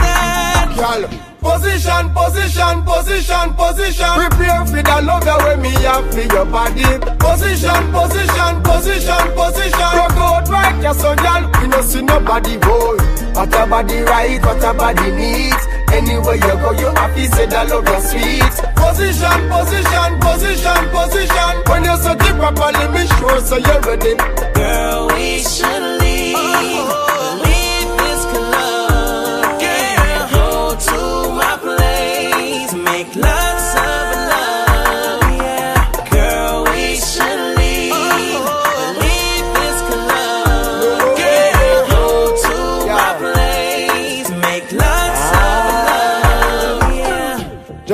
[0.76, 1.07] Girl,
[1.39, 4.11] position, position, position, position.
[4.19, 6.84] Prepare for the love that way me have for your body.
[7.15, 9.89] Position, position, position, position.
[9.95, 12.97] Rock out right, yes, so girl, we no see nobody boy.
[13.36, 15.63] What a body right, what a body needs.
[15.95, 18.55] Anywhere you go, you happy, say that love you sweet.
[18.76, 21.53] Position, position, position, position.
[21.71, 24.15] When you set it properly, me sure so you're ready.
[24.53, 26.03] Girl, we should.
[26.03, 27.14] Leave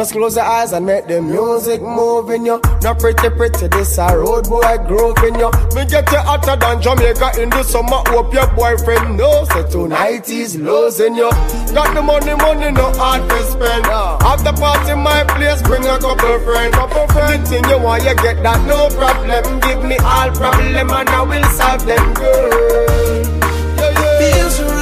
[0.02, 2.60] Just close your eyes and make the music move in you.
[2.82, 5.52] Not pretty, pretty, this a road boy groove in you.
[5.78, 8.02] Me get you hotter than Jamaica in the summer.
[8.10, 11.30] Hope your boyfriend knows that tonight is losing you.
[11.78, 13.86] Got the money, money, no hard to spend.
[13.86, 16.74] The party my place, bring a couple friends.
[16.74, 17.47] Couple friends.
[17.52, 19.60] Thing you want, you get that, no problem.
[19.60, 23.22] Give me all problem and I will solve them, girl.
[24.18, 24.80] Feels right,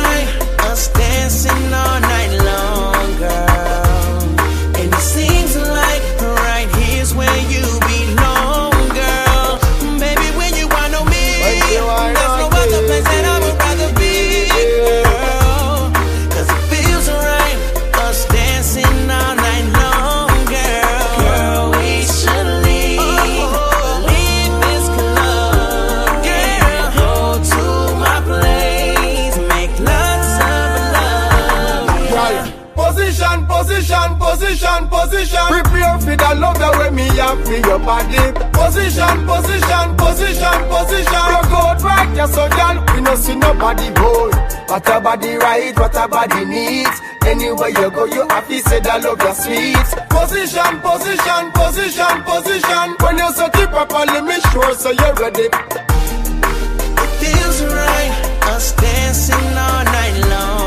[37.29, 38.23] have for your body.
[38.57, 41.23] Position, position, position, position.
[41.33, 44.31] Rock out right, yes, so girl, we no see nobody boy.
[44.69, 46.97] What a body right, what a body needs.
[47.25, 49.89] Anywhere you go, you happy, say that love you sweet.
[50.09, 52.87] Position, position, position, position.
[53.03, 55.47] When you set it properly, me sure so you're ready.
[57.03, 58.13] It feels right,
[58.53, 60.58] us dancing all night long,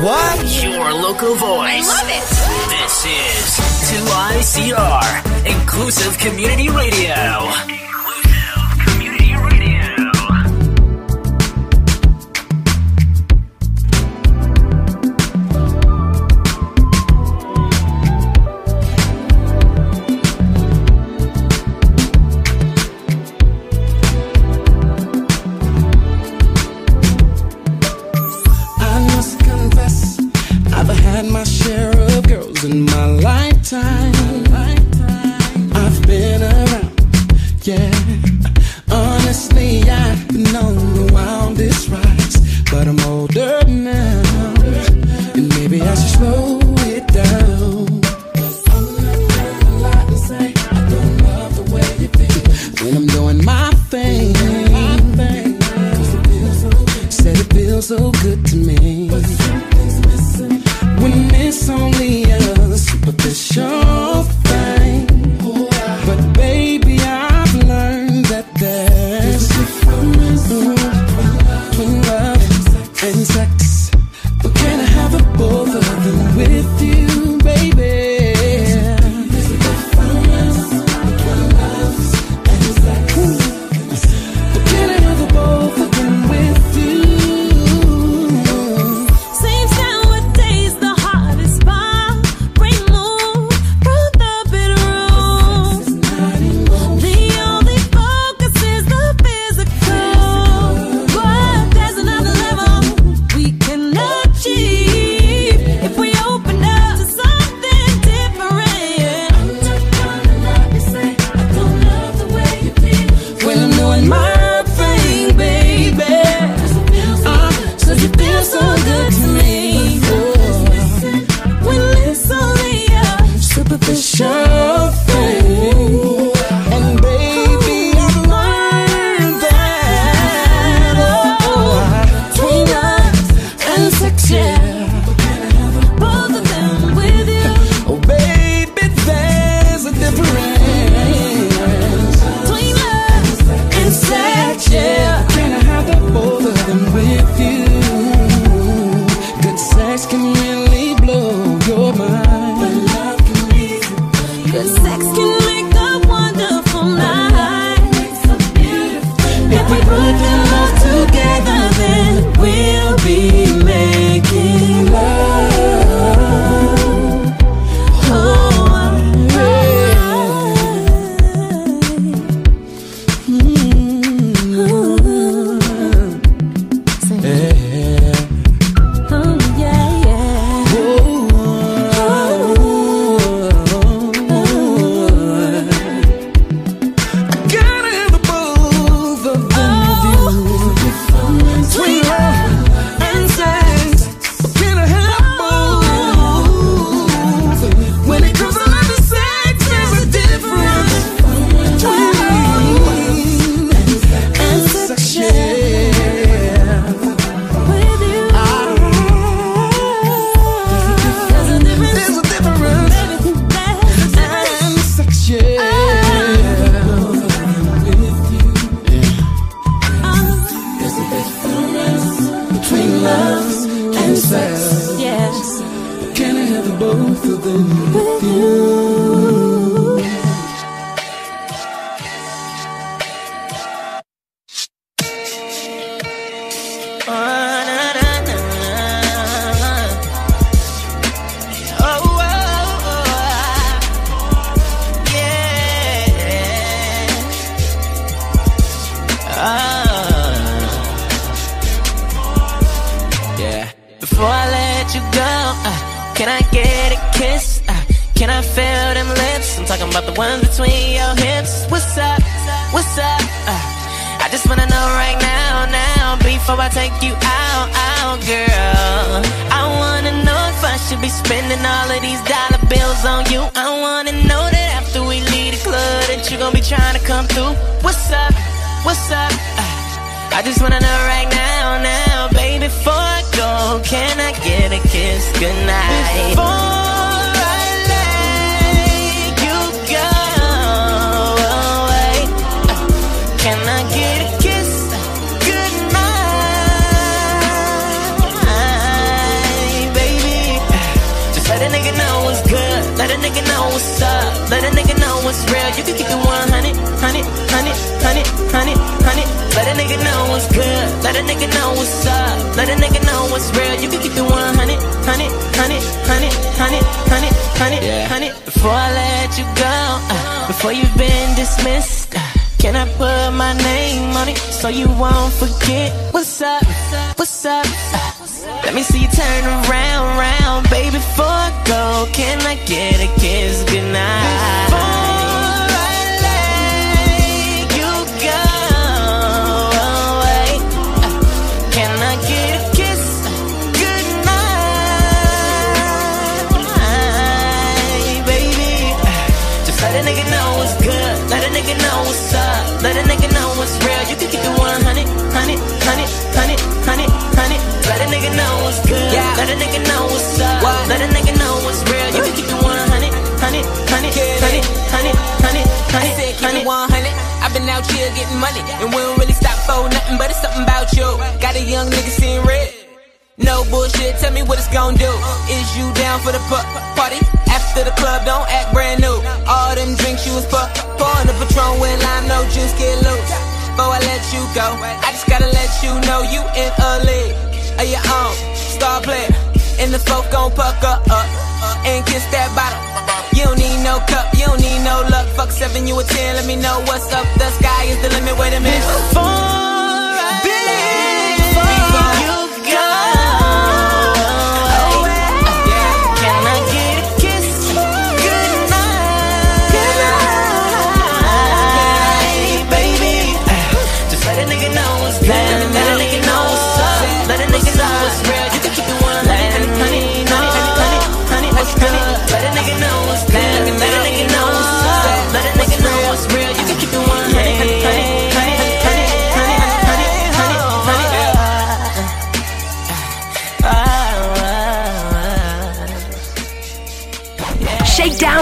[0.00, 0.62] What?
[0.62, 1.68] Your local voice.
[1.68, 2.24] I love it.
[2.72, 3.60] This is
[3.92, 7.81] 2ICR, Inclusive Community Radio.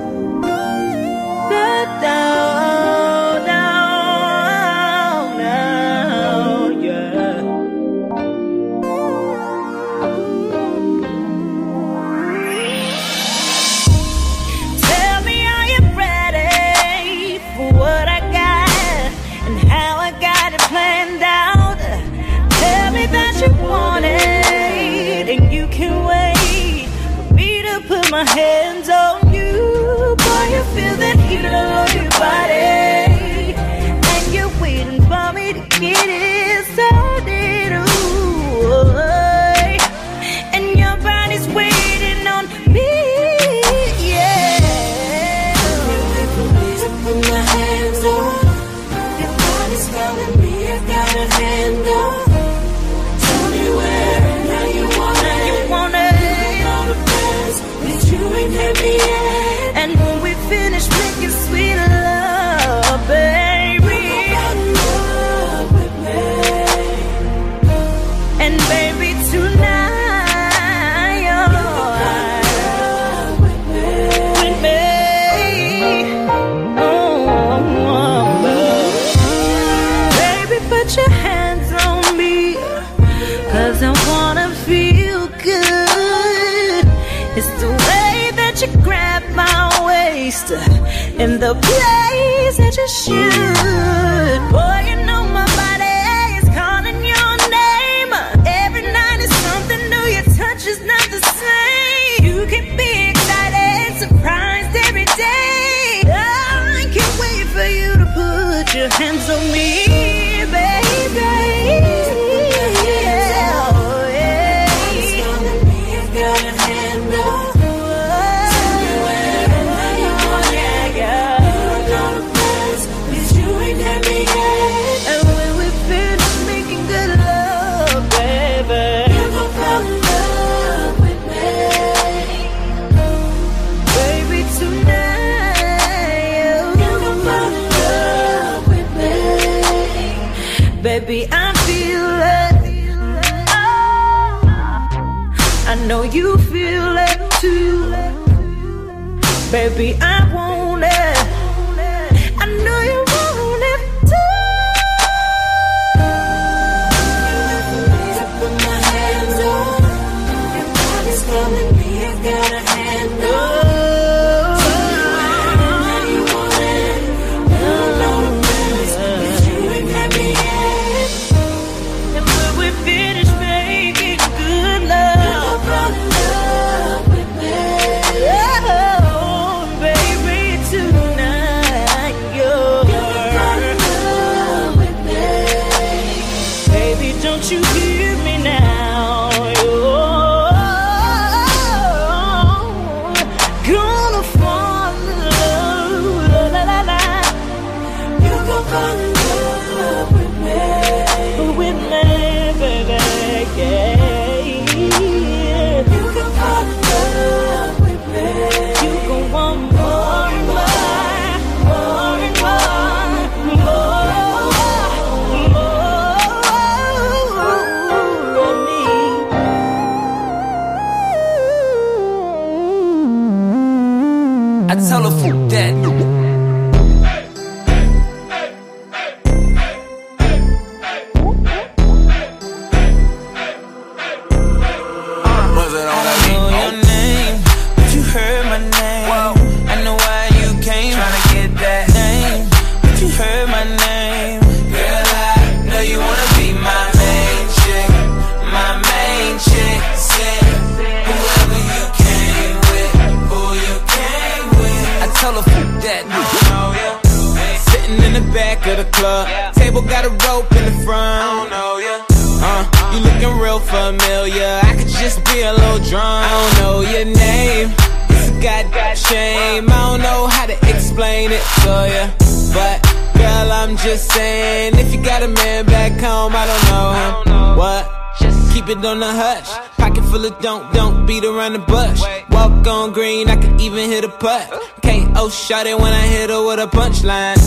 [285.55, 287.39] Shout it when I hit her with a punchline.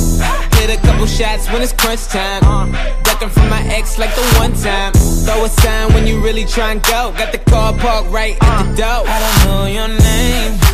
[0.56, 2.72] Hit a couple shots when it's crunch time.
[3.04, 4.94] Ducking from my ex like the one time.
[4.94, 7.14] Throw a sign when you really try and go.
[7.18, 9.04] Got the car parked right at the door.
[9.06, 10.66] I don't know your name.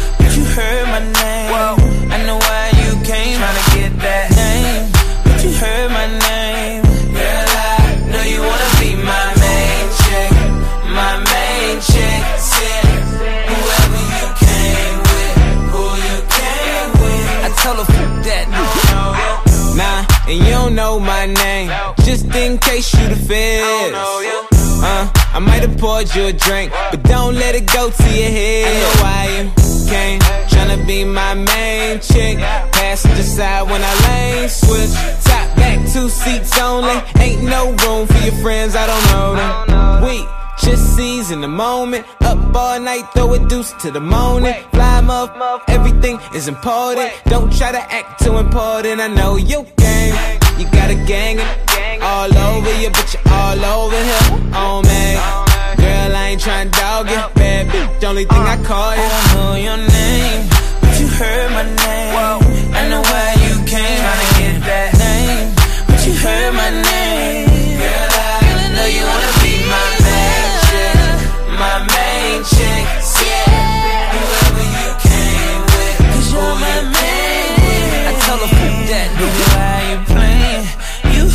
[23.28, 23.94] feels.
[24.86, 28.30] Uh, I might have poured you a drink, but don't let it go to your
[28.30, 28.68] head.
[28.68, 30.20] I know why you came,
[30.52, 32.38] tryna be my main chick.
[32.74, 34.94] Passenger side when I lane switch.
[35.24, 36.98] Top back, two seats only.
[37.20, 40.04] Ain't no room for your friends, I don't know them.
[40.04, 40.28] We
[40.62, 45.02] Just seize in the moment Up all night, throw a deuce to the morning Fly
[45.02, 50.66] muff, everything is important Don't try to act too important I know you game you
[50.72, 51.40] got a gang
[52.02, 54.52] all over you, but you all over him.
[54.54, 55.18] Oh man,
[55.78, 58.04] Girl, I ain't trying to dog it, bad bitch.
[58.08, 59.02] Only thing I call you.
[59.02, 60.50] I know your name,
[60.82, 62.14] but you heard my name.
[62.76, 64.02] I know why you came.
[64.04, 65.54] Trying to get that name,
[65.88, 67.50] but you heard my name.
[67.80, 70.96] Girl, I know you wanna be my magic,
[71.60, 71.93] my magic.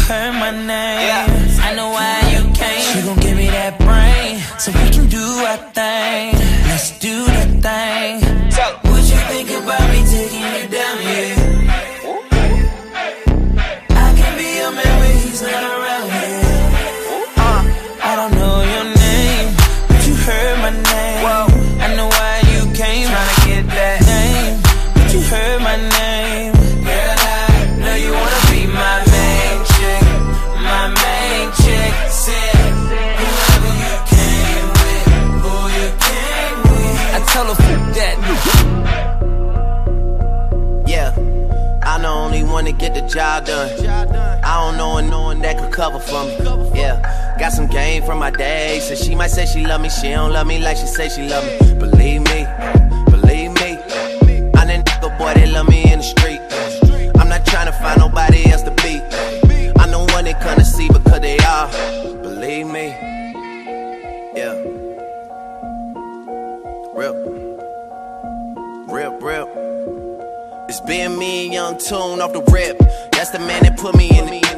[0.08, 1.06] her my name.
[1.06, 1.26] Yeah.
[1.60, 2.94] I know why you came.
[2.94, 6.37] She gon' give me that brain so we can do our thing.
[43.08, 43.86] Job done.
[44.44, 46.36] I don't know and knowing that could cover for me.
[46.78, 48.80] Yeah, got some game from my day.
[48.80, 51.28] So she might say she love me, she don't love me like she say she
[51.28, 51.74] love me.
[51.74, 52.46] Believe me,
[53.10, 53.70] believe me.
[54.54, 56.27] I'm that nigga boy that love me in the street.
[71.88, 72.78] Tune off the rip.
[73.12, 74.57] That's the man that put me in the.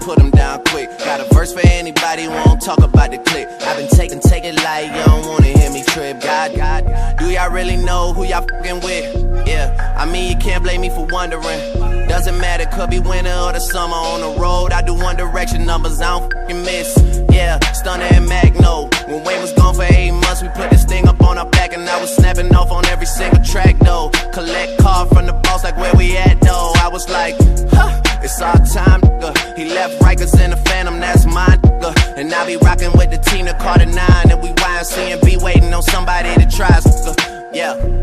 [0.00, 0.88] Put him down quick.
[0.98, 3.48] Got a verse for anybody who won't talk about the clip.
[3.62, 6.20] I've been taking, take it like you don't wanna hear me trip.
[6.20, 9.46] God, God, do y'all really know who y'all fucking with?
[9.46, 11.60] Yeah, I mean, you can't blame me for wondering.
[12.08, 14.72] Doesn't matter, could be winter or the summer on the road.
[14.72, 16.96] I do one direction numbers, I don't fucking miss.
[17.30, 18.88] Yeah, Stunner and Magno.
[19.06, 21.72] When Wayne was gone for eight months, we put this thing up on our back,
[21.72, 24.10] and I was snapping off on every single track though.
[24.32, 26.72] Collect card from the boss, like where we at though.
[26.76, 27.36] I was like,
[27.70, 29.56] huh, it's our time, nigga.
[29.56, 32.16] He left Rikers in the Phantom, that's mine, nigga.
[32.16, 35.20] And I be rocking with the team that caught a nine, and we YNC and
[35.22, 37.54] be waiting on somebody to try nigga.
[37.54, 38.00] Yeah.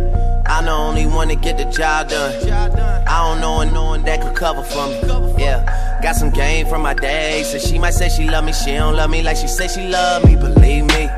[0.50, 2.34] I'm the only one to get the job done.
[3.08, 5.02] I don't know and knowing that could cover for me.
[5.38, 7.44] Yeah, got some game from my day.
[7.44, 9.88] So she might say she love me, she don't love me like she say she
[9.90, 10.36] love me.
[10.36, 11.10] Believe me,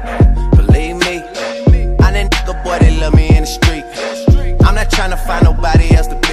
[0.55, 1.21] believe me.
[2.01, 3.85] I'm that nigga boy that love me in the street.
[4.65, 6.28] I'm not trying to find nobody else to be.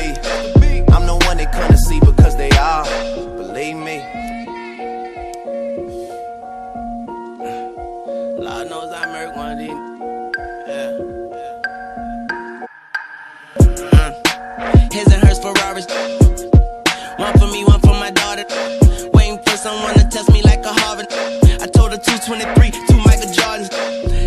[19.66, 21.08] Someone to test me like a Harvard.
[21.58, 23.66] I told her 223, two Michael Jordans.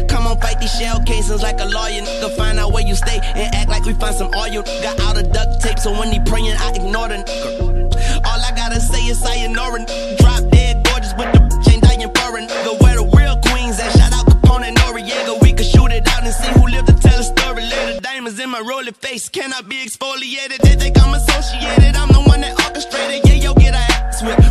[0.10, 2.04] Come on, fight these shell casings like a lawyer.
[2.04, 4.64] Nigga, find out where you stay and act like we find some oil.
[4.84, 8.28] Got out of duct tape, so when he praying, I ignore the nigga.
[8.28, 9.86] All I gotta say is I sayonara.
[10.20, 12.46] Drop dead gorgeous with the chain dying foreign.
[12.52, 13.96] Nigga, where the real queens at?
[13.96, 15.42] Shout out Capone and Noriega.
[15.42, 18.40] We could shoot it out and see who lived to tell a story Little Diamonds
[18.44, 20.60] in my rolling face cannot be exfoliated.
[20.68, 21.96] They think I'm associated.
[21.96, 23.24] I'm the one that orchestrated.
[23.24, 23.89] Yeah, yo, get a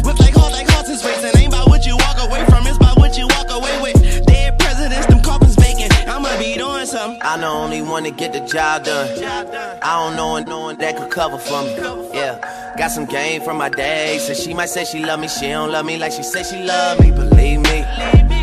[0.05, 0.35] Whip like
[1.05, 1.41] racing.
[1.41, 4.27] Ain't about what you walk away from, it's about what you walk away with.
[4.27, 5.57] Dead presidents, them coffins.
[6.09, 7.21] I'ma be doing something.
[7.23, 9.09] I'm the only one to get the job done.
[9.83, 11.75] I don't know and knowing that could cover for me.
[12.15, 14.19] Yeah, got some game from my day.
[14.19, 16.63] So she might say she love me, she don't love me like she say she
[16.65, 17.11] love me.
[17.11, 17.85] Believe me,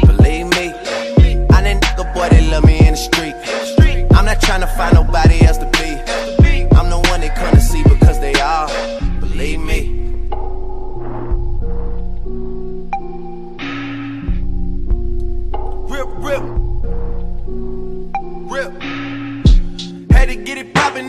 [0.06, 0.74] believe me.
[1.50, 3.36] I'm that nigga boy that love me in the street.
[4.14, 5.75] I'm not trying to find nobody else to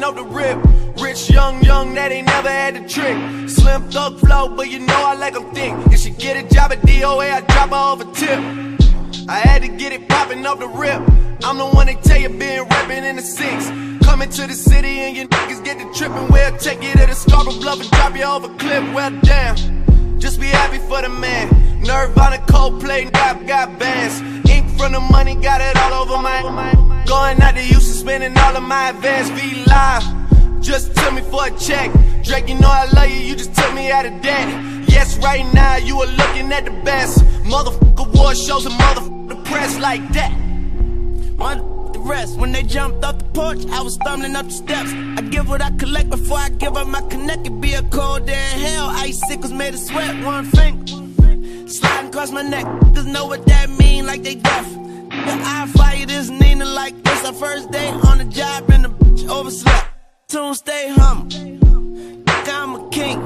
[0.07, 0.59] off the rip.
[1.03, 3.17] Rich, young, young, that ain't never had the trick.
[3.49, 5.73] Slim thug flow, but you know I like them thick.
[5.93, 8.39] If she get a job at DOA, I drop her off a tip.
[9.29, 11.03] I had to get it poppin' off the rip.
[11.45, 13.69] I'm the one that tell you been rapping in the six.
[14.07, 16.29] Coming to the city and your niggas get the trippin'.
[16.29, 18.85] Well, take you to the Scarborough Bluff and drop you off a cliff.
[18.95, 19.57] Well, damn.
[20.19, 21.49] Just be happy for the man.
[21.81, 24.21] Nirvana, Coldplay, rap got bands.
[24.51, 26.43] Ink from the money, got it all over my.
[27.07, 29.29] Going out to Houston, spending all of my advance.
[29.31, 30.63] V live.
[30.63, 31.93] Just tell me for a check.
[32.25, 34.49] Drake, you know I love you, you just took me out of debt.
[34.89, 37.25] Yes, right now you are looking at the best.
[37.45, 40.33] Motherfucker award shows and motherfucker press like that.
[41.37, 41.76] One
[42.07, 42.39] the rest.
[42.39, 44.91] When they jumped off the porch, I was stumbling up the steps.
[45.17, 47.47] I give what I collect before I give up my connect.
[47.47, 48.89] It be a cold day in hell.
[48.91, 50.87] Icicles made of sweat, one finger.
[51.69, 52.65] Sliding across my neck.
[52.95, 54.67] Cause know what that mean, like they deaf.
[54.71, 57.25] The I fire this Nina like this.
[57.25, 59.89] Our first day on the job and the bitch overslept.
[60.29, 61.29] Tune stay hum.
[61.31, 63.19] Think I'm a king.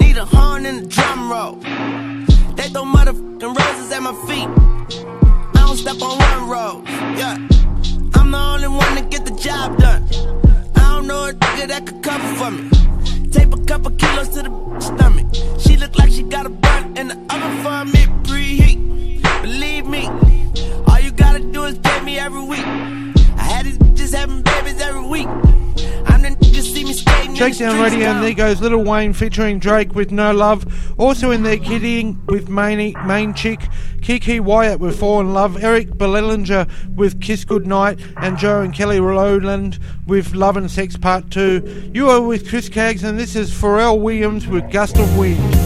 [0.00, 1.54] Need a horn and a drum roll.
[2.56, 4.48] They throw motherfucking roses at my feet.
[5.54, 6.84] I don't step on one road.
[7.18, 7.65] Yeah.
[8.16, 10.02] I'm the only one to get the job done.
[10.74, 12.70] I don't know a nigga that could cover for me.
[13.30, 15.26] Tape a couple kilos to the stomach.
[15.60, 18.80] She look like she got a bun in the oven for a mid preheat.
[19.42, 20.08] Believe me,
[20.88, 22.66] all you gotta do is pay me every week.
[22.66, 25.28] I had these bitches having babies every week.
[27.36, 30.64] Shakedown Radio, and there goes Lil Wayne featuring Drake with No Love.
[30.98, 33.60] Also in there, Kid Ink with main, main chick
[34.00, 39.00] Keke Wyatt with Fall in Love, Eric Bellinger with Kiss Goodnight, and Joe and Kelly
[39.00, 41.90] Rowland with Love and Sex Part 2.
[41.92, 45.65] You are with Chris Caggs, and this is Pharrell Williams with Gust of Wind.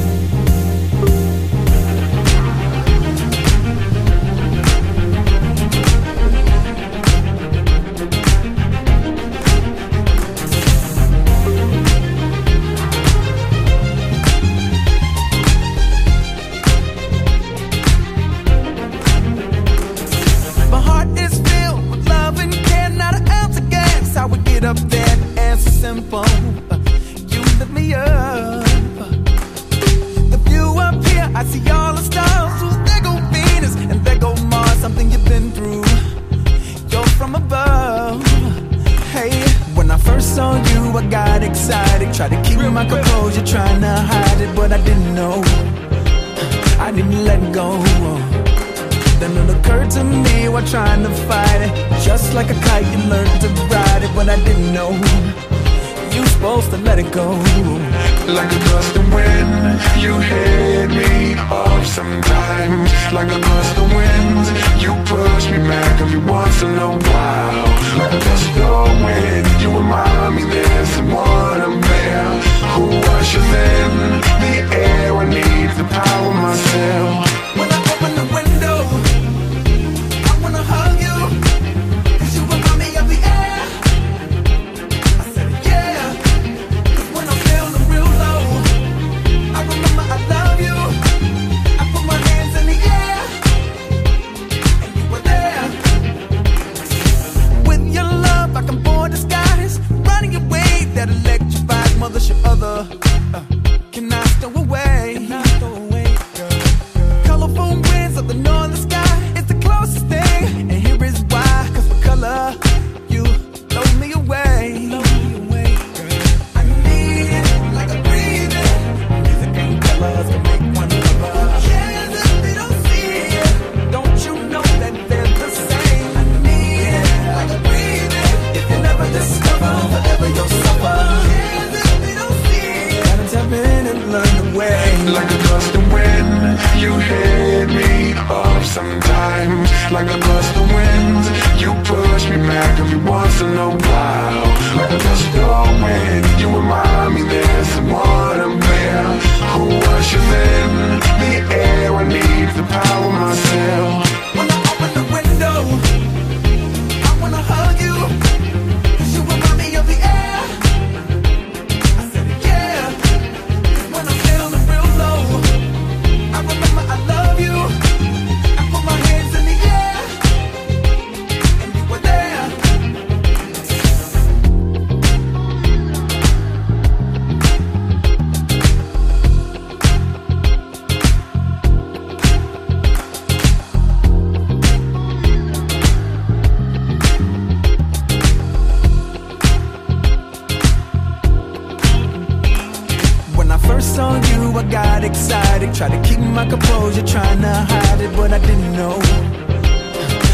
[196.32, 198.98] my composure, trying to hide it, but I didn't know.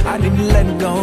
[0.05, 0.95] I didn't let go.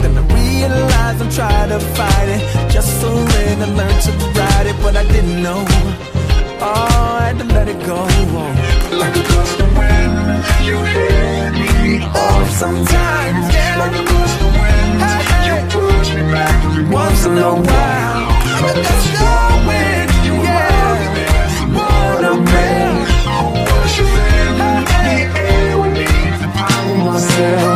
[0.00, 2.70] Then I realized I'm trying to fight it.
[2.70, 5.64] Just so surrender, I learn to ride it, but I didn't know.
[6.60, 8.00] Oh, I had to let it go.
[9.02, 10.14] Like a gust of wind,
[10.66, 13.44] you hit me off sometimes.
[13.54, 13.76] Yeah.
[13.82, 15.46] Like a gust of wind, hey, hey.
[15.48, 16.56] you push me back
[16.92, 18.26] once in a while.
[18.62, 20.05] But that's the wind.
[27.36, 27.75] girl.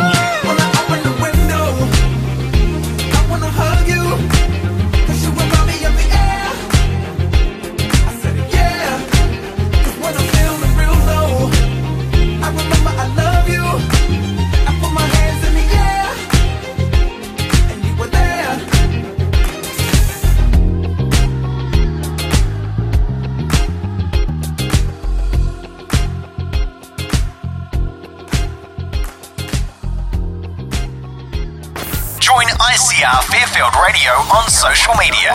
[33.50, 35.30] Sheffield Radio on social media.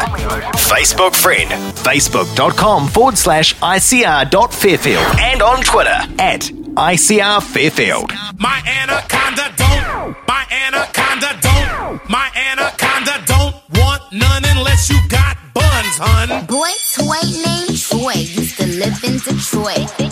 [0.70, 5.20] Facebook friend, facebook.com forward slash ICR.Fairfield.
[5.20, 8.12] And on Twitter at ICR Fairfield.
[8.40, 15.98] My anaconda don't, my anaconda don't, my anaconda don't want none unless you got buns,
[16.00, 16.46] hun.
[16.46, 20.05] Boy, Toy named Troy used to live in Detroit.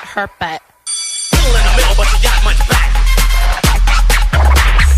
[0.00, 0.62] At her butt.
[1.32, 2.90] Little in the middle, but you got much back.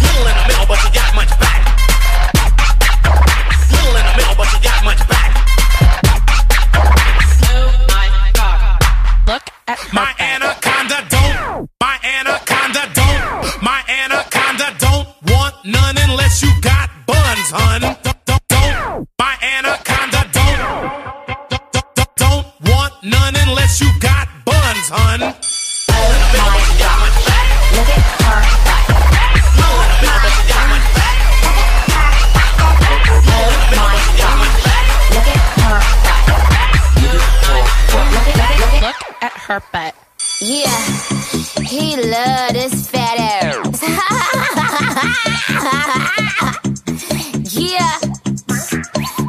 [0.03, 1.61] Little in the middle, but you got much back.
[3.71, 5.31] Little in the middle, but you got much back.
[7.53, 7.67] Oh
[9.27, 11.71] Look at her My anaconda don't.
[11.81, 13.63] My anaconda don't.
[13.63, 17.90] My anaconda don't want none unless you got buns, hun.
[40.43, 40.75] Yeah,
[41.61, 43.83] he love this fat ass.
[47.53, 47.99] yeah,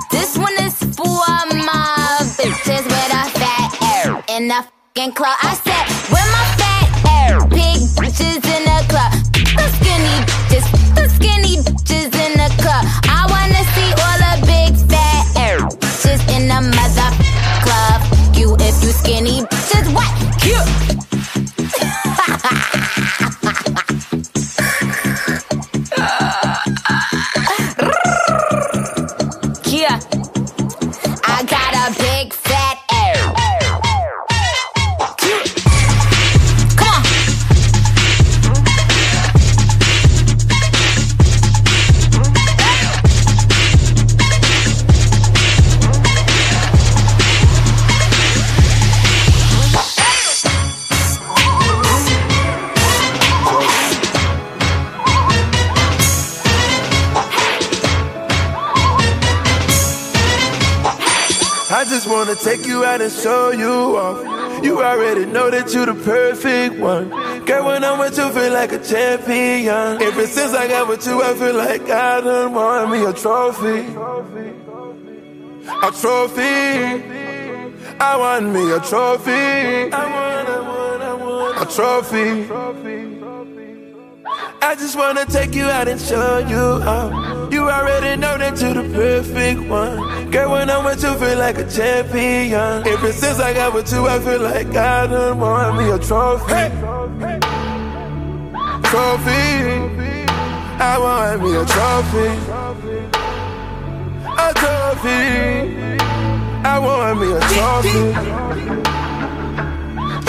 [0.10, 1.26] this one is for
[1.66, 4.66] my bitches with a fat ass in the
[4.96, 5.38] fucking club.
[5.42, 5.86] I said,
[62.32, 64.64] wanna take you out and show you off.
[64.64, 67.10] You already know that you the perfect one.
[67.46, 70.02] Girl, when I'm with you, feel like a champion.
[70.02, 73.80] Ever since I got with you, I feel like I done won me a trophy.
[75.84, 77.04] A trophy.
[78.00, 79.32] I want me a trophy.
[79.32, 83.21] I want, I want, I want a trophy.
[84.64, 87.52] I just wanna take you out and show you off.
[87.52, 90.30] You already know that you're the perfect one.
[90.30, 92.88] Girl, when I'm with you, feel like a champion.
[92.88, 96.70] Ever since I got with you, I feel like I done won me a trophy.
[98.88, 99.42] Trophy.
[100.80, 102.28] I want me a trophy.
[104.38, 105.22] A trophy.
[106.64, 108.14] I want me a trophy.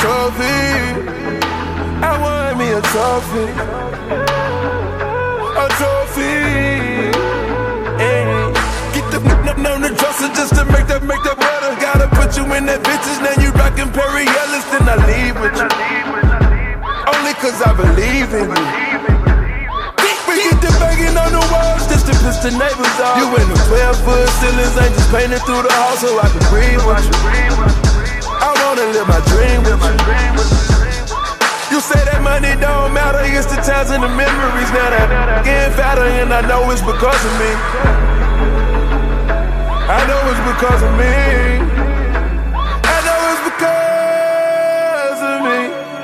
[0.00, 1.61] Trophy.
[2.02, 3.46] I want me a trophy.
[5.42, 6.34] A trophy.
[8.02, 8.26] Hey.
[8.94, 11.72] Get the n- on the dresser just to make that make that better.
[11.80, 13.18] Gotta put you in that bitches.
[13.22, 15.68] Now you rockin' Perry Ellis, then I leave with you.
[17.14, 18.66] Only cause I believe in you.
[20.26, 23.18] We get the banging on the walls just to piss the neighbors off.
[23.20, 26.44] You in the 12 foot ceilings, ain't just painted through the house so I can
[26.50, 27.16] breathe with you.
[28.42, 30.71] I wanna live my dream with you.
[31.72, 34.70] You say that money don't matter, it's the times and the memories.
[34.76, 37.48] Now that getting fatter, and I know it's because of me.
[39.88, 41.16] I know it's because of me.
[42.76, 45.58] I know it's because of me.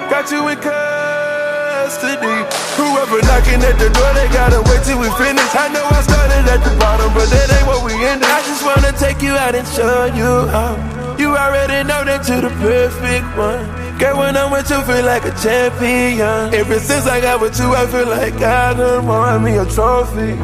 [0.09, 2.33] got you in custody.
[2.81, 5.53] Whoever knocking at the door, they gotta wait till we finish.
[5.53, 8.25] I know I started at the bottom, but that ain't what we ended.
[8.25, 10.81] I just wanna take you out and show you how.
[11.21, 13.88] You already know that you're the perfect one.
[13.99, 16.55] Girl, when I'm with you, feel like a champion.
[16.55, 20.39] Ever since I got with you, I feel like I done won me a trophy.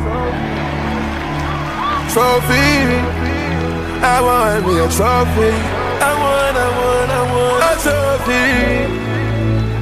[2.10, 3.14] Trophy.
[4.02, 5.52] I want me a trophy.
[6.02, 8.44] I want, I want, I want a trophy.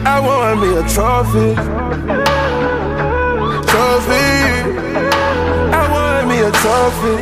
[0.05, 1.49] I want me a trophy.
[3.73, 4.29] Trophy.
[5.73, 7.17] I want me a trophy.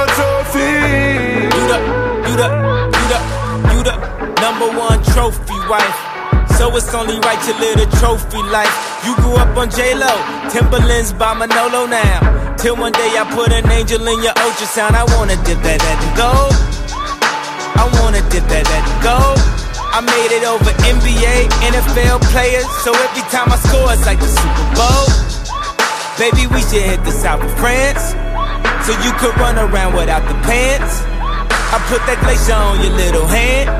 [0.00, 0.70] A trophy.
[1.44, 1.78] You the,
[2.30, 2.69] you the,
[3.80, 3.96] you the
[4.40, 5.96] number one trophy wife.
[6.56, 8.72] So it's only right you live the trophy life.
[9.04, 10.12] You grew up on J-Lo,
[10.50, 12.56] Timberlands by Manolo now.
[12.56, 14.92] Till one day I put an angel in your ultrasound.
[14.92, 16.54] I wanna dip that at the gold.
[17.80, 19.40] I wanna dip that at the gold.
[19.96, 22.68] I made it over NBA, NFL players.
[22.84, 25.08] So every time I score, it's like the Super Bowl.
[26.20, 28.12] Baby, we should hit the south of France.
[28.84, 31.00] So you could run around without the pants.
[31.70, 33.70] I put that glacier on your little hand.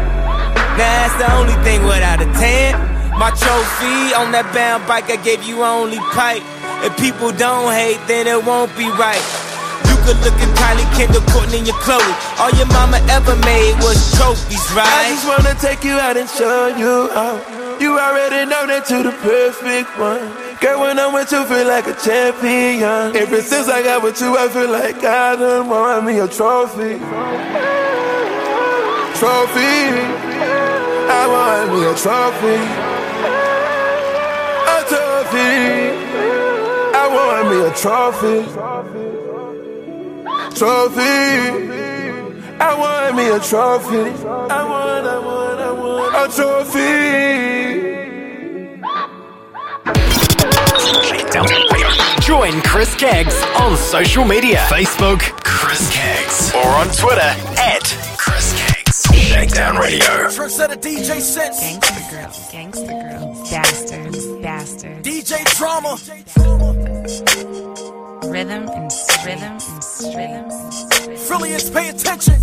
[0.79, 2.79] Now that's the only thing without a tan.
[3.19, 6.47] My trophy on that bound bike, I gave you only pipe.
[6.87, 9.21] If people don't hate, then it won't be right.
[9.91, 12.01] You could look at Kylie Kendall, Courtney, and your Khloe.
[12.39, 14.87] All your mama ever made was trophies, right?
[14.87, 17.43] I just wanna take you out and show you out.
[17.83, 20.50] You already know that you're the perfect one.
[20.61, 23.17] Girl, when I'm with you, feel like a champion.
[23.17, 26.99] Ever since I got with you, I feel like I done won me a trophy.
[29.17, 29.89] Trophy.
[31.09, 32.59] I want me a trophy.
[34.69, 35.51] A trophy.
[36.95, 38.45] I want me a trophy.
[40.59, 41.17] Trophy.
[42.61, 44.05] I want me a trophy.
[44.29, 47.41] I want, I want, I want a trophy.
[52.21, 57.21] Join Chris Caggs on social media Facebook, Chris Caggs, or on Twitter
[57.59, 57.83] at
[58.17, 59.07] Chris Caggs.
[59.17, 60.29] Shakedown Radio.
[60.31, 61.61] First set of DJ sets.
[61.61, 65.09] Gangsta girls, gangsta girls, bastards, bastards.
[65.09, 65.99] DJ drama.
[68.31, 68.93] Rhythm and
[69.25, 71.27] rhythm and rhythm.
[71.27, 72.35] Brilliance, pay attention.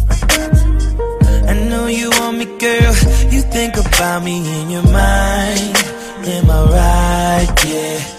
[1.48, 2.94] I know you want me, girl.
[3.32, 5.78] You think about me in your mind.
[6.30, 7.66] Am I right?
[7.66, 8.18] Yeah.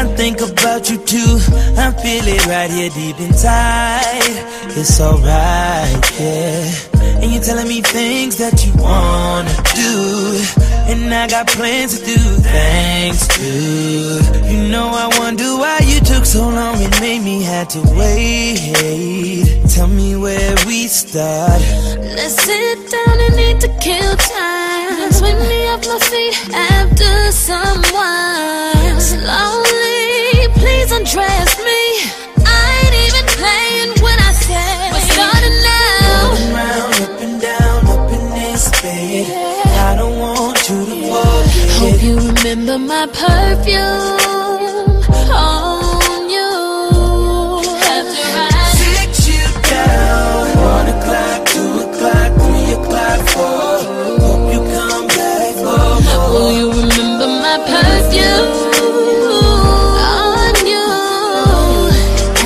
[0.00, 1.38] I think about you too.
[1.78, 4.34] I feel it right here deep inside.
[4.76, 6.95] It's alright, yeah.
[7.22, 9.96] And you're telling me things that you wanna do.
[10.90, 12.18] And I got plans to do
[12.54, 14.20] things too.
[14.52, 19.62] You know, I wonder why you took so long and made me had to wait.
[19.74, 21.60] Tell me where we start.
[21.98, 25.12] Let's sit down and need to kill time.
[25.12, 29.00] Swing me off my feet after someone.
[29.00, 32.25] Slowly, please undress me.
[42.76, 43.86] Remember my perfume
[45.30, 46.52] on you.
[47.94, 50.44] After I Sit you down.
[50.74, 53.78] One o'clock, two o'clock, three o'clock, four.
[54.20, 56.28] Hope you come back for more.
[56.32, 58.50] Will you remember my perfume
[59.96, 60.88] on you?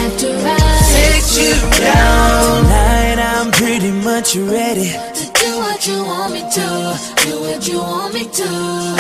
[0.05, 0.59] After I
[0.93, 2.63] Sit you down.
[2.63, 4.91] Tonight I'm pretty much ready.
[4.91, 6.67] to do what you want me to,
[7.25, 9.00] do what you want me to.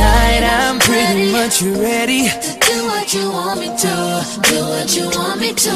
[0.00, 2.22] Tonight I'm pretty much ready.
[2.28, 3.94] To do what you want me to,
[4.48, 5.74] do what you want me to,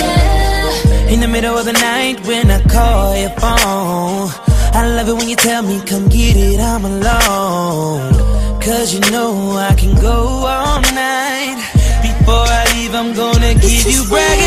[0.00, 1.12] yeah.
[1.12, 4.30] In the middle of the night when I call your phone.
[4.72, 8.12] I love it when you tell me, come get it, I'm alone.
[8.62, 10.16] Cause you know I can go
[10.48, 11.60] all night.
[12.00, 14.37] Before I leave, I'm gonna give you bragging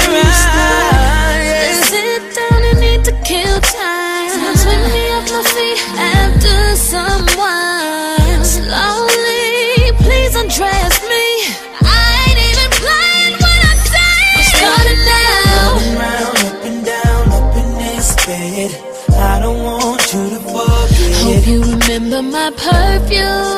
[22.42, 23.51] my perfume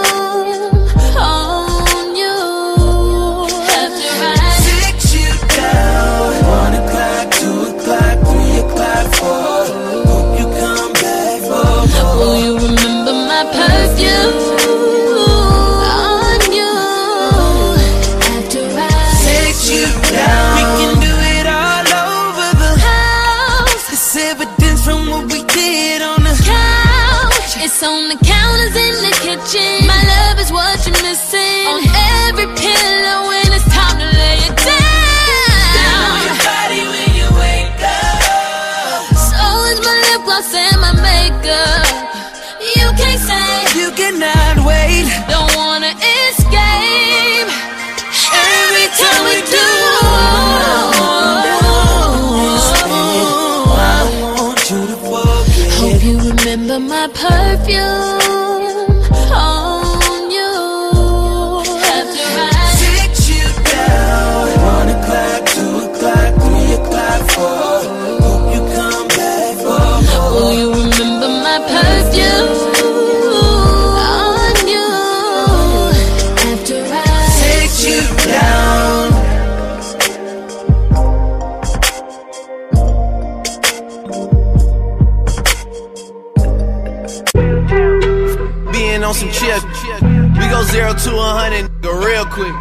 [90.73, 92.55] zero to a hundred nigga, real quick.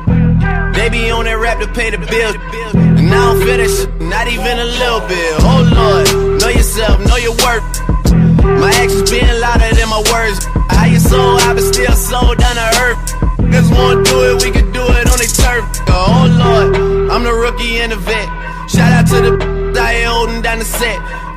[0.76, 2.36] They be on that rap to pay the bill.
[2.76, 5.32] And I don't feel that shit, not even a little bit.
[5.40, 6.06] Oh Lord,
[6.36, 7.64] know yourself, know your worth.
[8.60, 10.44] My actions being louder than my words.
[10.68, 13.00] How you sold, I been still sold down to earth.
[13.48, 15.64] Niggas wanna do it, we can do it on the turf.
[15.88, 18.28] Oh Lord, I'm the rookie and the vet.
[18.68, 21.00] Shout out to the here holding down the set.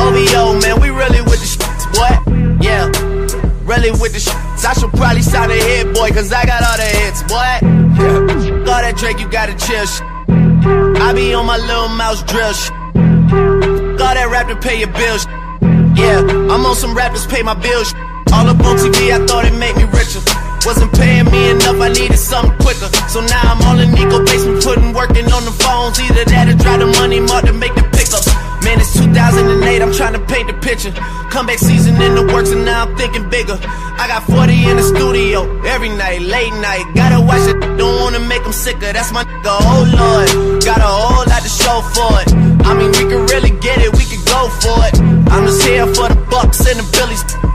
[0.00, 2.12] OVO, man, we really with the shits, boy.
[2.64, 2.88] Yeah,
[3.64, 4.64] really with the shits.
[4.64, 7.52] I should probably sign a hit, boy, cause I got all the hits, boy.
[8.00, 10.06] Yeah, all that Drake, you gotta chill, shit.
[11.00, 12.72] I be on my little mouse drill, shit.
[14.00, 15.26] All that rap to pay your bills.
[15.94, 17.92] Yeah, I'm on some rappers pay my bills.
[18.32, 20.24] All up on TV, I thought it made me richer.
[20.64, 22.88] Wasn't paying me enough, I needed something quicker.
[23.08, 26.00] So now I'm all in Nico basement, putting working on the phones.
[26.00, 28.39] Either that or drive the money mark to make the pickups.
[28.64, 30.92] Man, it's 2008, I'm trying to paint the picture.
[31.30, 33.58] Comeback season in the works, and now I'm thinking bigger.
[33.62, 36.84] I got 40 in the studio every night, late night.
[36.94, 38.92] Gotta watch it, don't wanna make them sicker.
[38.92, 40.64] That's my nigga, oh lord.
[40.64, 42.28] Got a whole lot to show for it.
[42.66, 44.94] I mean, we can really get it, we can go for it.
[45.32, 47.49] I'm just here for the bucks and the billies.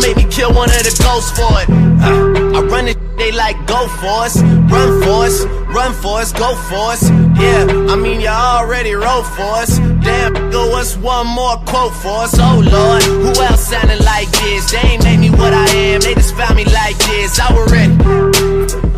[0.00, 1.68] Me kill one of the ghosts for it.
[1.70, 5.44] Uh, I run it, they like go for us, run for us,
[5.76, 7.08] run for us, go for us.
[7.38, 9.78] Yeah, I mean you already wrote for us.
[9.78, 12.34] Damn, go us one more quote for us?
[12.38, 14.70] Oh Lord, who else sounded like this?
[14.72, 17.38] They ain't made me what I am, they just found me like this.
[17.38, 17.94] I was ready.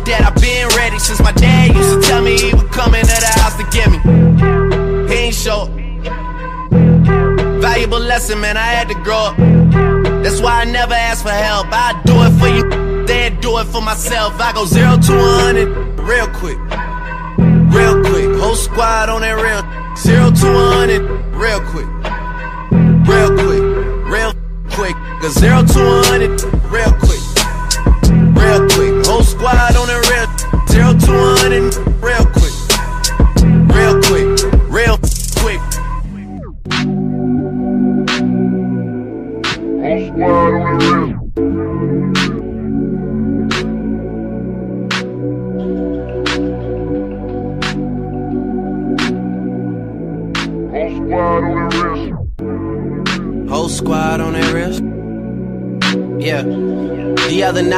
[0.07, 3.07] That I've been ready since my dad used to tell me he would come into
[3.07, 3.99] the house to get me.
[5.13, 5.69] He ain't show.
[7.61, 9.92] Valuable lesson, man, I had to grow up.
[10.23, 11.67] That's why I never ask for help.
[11.69, 14.39] I do it for you, then do it for myself.
[14.39, 15.67] I go zero to hundred
[15.99, 16.57] real quick,
[17.75, 18.39] real quick.
[18.39, 19.63] Whole squad on that real
[19.97, 21.01] zero to hundred
[21.35, 21.89] real quick,
[23.05, 23.63] real quick,
[24.07, 24.33] real
[24.71, 24.95] quick.
[25.21, 26.41] Go zero to hundred
[26.71, 27.23] real quick,
[28.39, 29.05] real quick.
[29.05, 29.72] Whole squad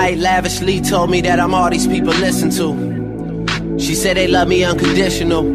[0.05, 3.79] night, lavishly told me that I'm all these people listen to.
[3.79, 5.45] She said they love me unconditional.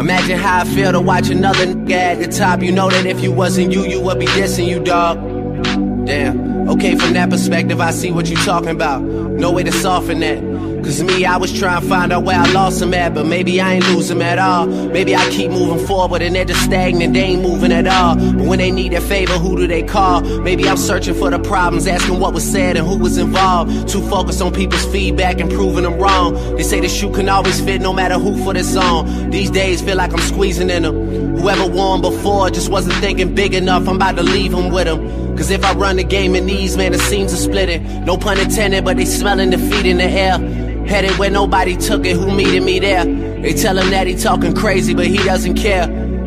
[0.00, 2.62] Imagine how I feel to watch another nigga at the top.
[2.62, 5.18] You know that if you wasn't you, you would be dissing you, dog.
[6.06, 6.68] Damn.
[6.68, 9.02] Okay, from that perspective, I see what you talking about.
[9.02, 10.51] No way to soften that.
[10.82, 13.60] Cause me, I was trying to find out where I lost him at, but maybe
[13.60, 14.66] I ain't lose him at all.
[14.66, 18.16] Maybe I keep moving forward and they're just stagnant, they ain't moving at all.
[18.16, 20.22] But when they need a favor, who do they call?
[20.40, 23.88] Maybe I'm searching for the problems, asking what was said and who was involved.
[23.88, 26.34] Too focused on people's feedback and proving them wrong.
[26.56, 29.30] They say the shoe can always fit no matter who for the song.
[29.30, 31.36] These days feel like I'm squeezing in them.
[31.36, 35.22] Whoever won before just wasn't thinking big enough, I'm about to leave him with him.
[35.36, 38.04] Cause if I run the game in these, man, the seams are splitting.
[38.04, 40.38] No pun intended, but they smelling defeat in the air.
[40.92, 43.06] Headed where nobody took it, who meeted me there?
[43.06, 45.86] They tell him that he talking crazy, but he doesn't care.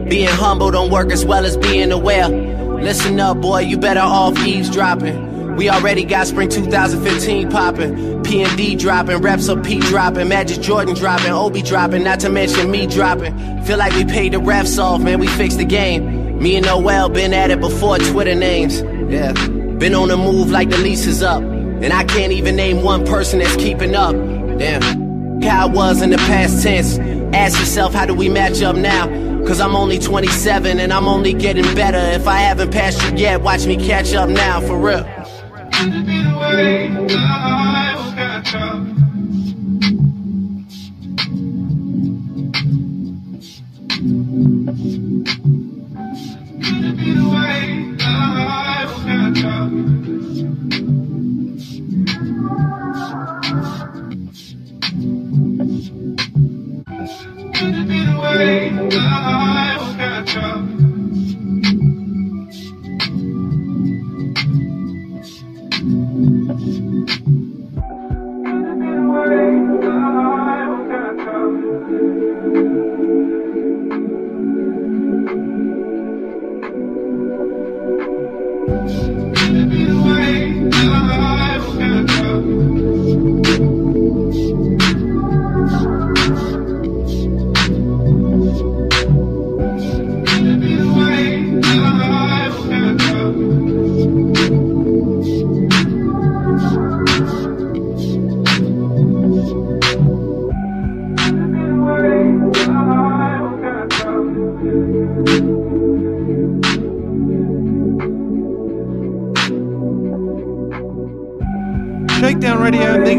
[0.09, 2.27] Being humble don't work as well as being aware.
[2.29, 5.55] Listen up, boy, you better off eavesdropping.
[5.55, 8.23] We already got spring 2015 popping.
[8.23, 12.29] P and D dropping, reps of P dropping, Majid Jordan dropping, Obi dropping, not to
[12.29, 13.37] mention me dropping.
[13.65, 15.19] Feel like we paid the refs off, man.
[15.19, 16.39] We fixed the game.
[16.39, 18.81] Me and Noel been at it before Twitter names.
[18.81, 19.33] Yeah,
[19.77, 23.05] been on the move like the lease is up, and I can't even name one
[23.05, 24.15] person that's keeping up.
[24.57, 26.97] Damn, how I was in the past tense.
[27.35, 29.07] Ask yourself, how do we match up now?
[29.45, 31.97] Cause I'm only 27 and I'm only getting better.
[31.97, 35.03] If I haven't passed you yet, watch me catch up now, for real.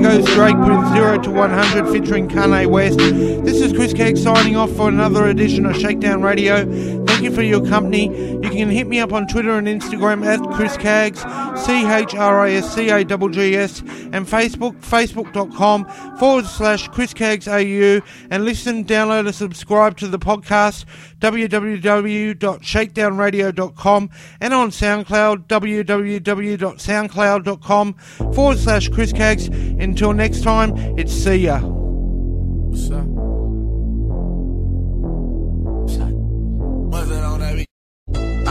[0.07, 2.99] Goes Drake with 0 to 100 featuring Kanye West.
[2.99, 7.06] This is Chris Caggs signing off for another edition of Shakedown Radio.
[7.27, 8.07] You for your company.
[8.07, 11.23] You can hit me up on Twitter and Instagram at Chris Caggs,
[11.61, 15.87] C H R I S C A G G S, and Facebook, facebook.com
[16.19, 18.01] forward slash Chris Caggs AU,
[18.31, 20.85] and listen, download, and subscribe to the podcast,
[21.19, 27.95] www.shakedownradio.com, and on SoundCloud, www.soundcloud.com
[28.35, 29.49] forward slash Chris Caggs.
[29.49, 31.59] Until next time, it's see ya.
[31.59, 33.26] What's up?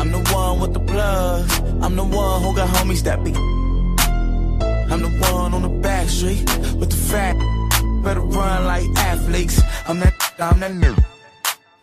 [0.06, 1.50] I'm the one with the plug.
[1.82, 3.32] I'm the one who got homies that be.
[4.94, 6.46] I'm the one on the back street
[6.76, 7.36] with the fat.
[8.04, 9.60] Better run like athletes.
[9.88, 10.14] I'm that.
[10.38, 11.04] I'm that nigga.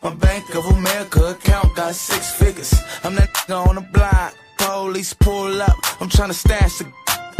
[0.04, 2.72] My Bank of America account got six figures.
[3.02, 4.36] I'm that on the block.
[4.56, 5.76] Police pull up.
[6.00, 6.86] I'm tryna stash the.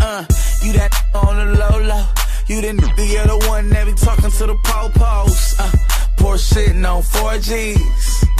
[0.00, 0.24] Uh,
[0.64, 2.06] you that on the low low.
[2.48, 5.60] You the the one that be talking to the po-pos.
[5.60, 5.70] Uh,
[6.16, 8.31] poor shitting on 4Gs.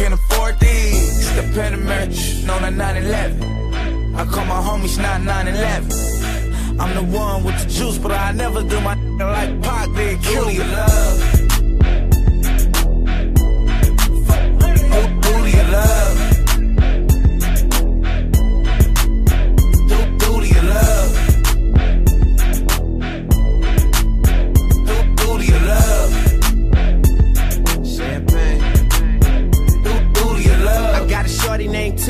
[0.00, 1.34] Can't afford these.
[1.36, 4.14] The Panamericans, no, not 911.
[4.14, 6.80] I call my homies not 911.
[6.80, 10.22] I'm the one with the juice, but I never do my like Pac did.
[10.22, 11.39] Kill your love.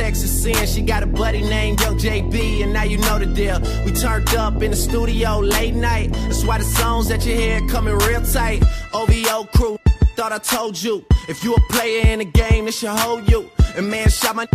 [0.00, 0.66] Texas Sin.
[0.66, 3.60] She got a buddy named Young JB, and now you know the deal.
[3.84, 6.10] We turned up in the studio late night.
[6.12, 8.64] That's why the songs that you hear coming real tight.
[8.94, 9.78] OVO crew,
[10.16, 11.04] thought I told you.
[11.28, 13.50] If you a player in the game, this should hold you.
[13.76, 14.46] And man shot my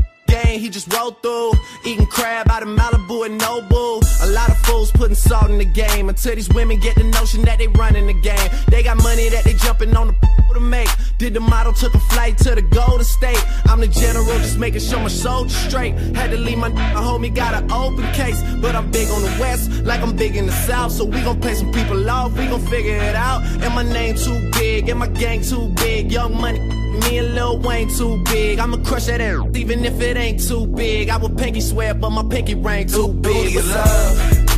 [0.65, 1.53] he just rolled through.
[1.85, 4.01] Eating crab out of Malibu and Nobu.
[4.23, 7.43] A lot of fools putting salt in the game until these women get the notion
[7.43, 8.49] that they running the game.
[8.67, 10.13] They got money that they jumping on the
[10.53, 10.89] to make.
[11.17, 13.41] Did the model, took a flight to the Golden State.
[13.65, 15.93] I'm the general, just making sure my soldiers straight.
[16.15, 18.41] Had to leave my homie, got an open case.
[18.61, 20.93] But I'm big on the west, like I'm big in the south.
[20.93, 23.43] So we gon' pay some people off, we gon' figure it out.
[23.43, 26.11] And my name too big, and my gang too big.
[26.11, 26.59] Young money.
[27.09, 28.57] Me and Lil Wayne too big.
[28.57, 31.09] I'ma crush that air, even if it ain't too big.
[31.09, 33.53] I would pinky swear, but my pinky ring too big.
[33.53, 34.54] you love?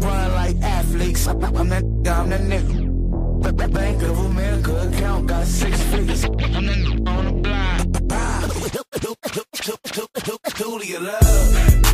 [0.00, 1.26] Run like athletes.
[1.26, 3.72] I'm that nigga, I'm that nigga.
[3.72, 6.24] Bank of America account got six figures.
[6.24, 7.82] I'm that on the block.
[10.58, 11.91] Who do you love?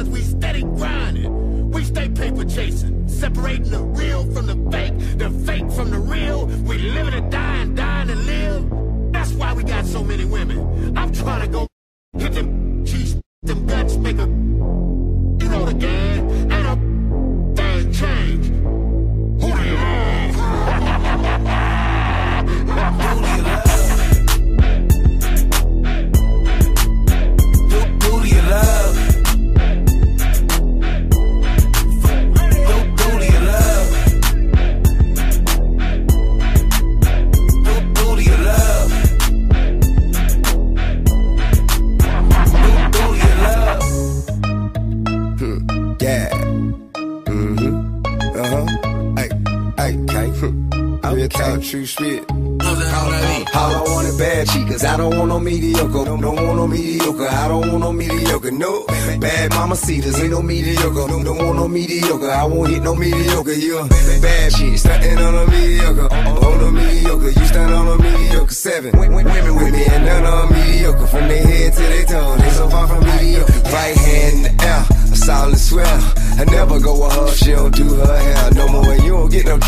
[0.00, 1.70] cause we steady grinding.
[1.70, 6.46] We stay paper chasing, separating the real from the fake, the fake from the real.
[6.46, 9.12] We living and die dying to live.
[9.12, 10.96] That's why we got so many women.
[10.96, 11.66] I'm trying to go
[12.16, 14.26] hit them cheese, them guts, make a,
[15.42, 15.99] you know the game.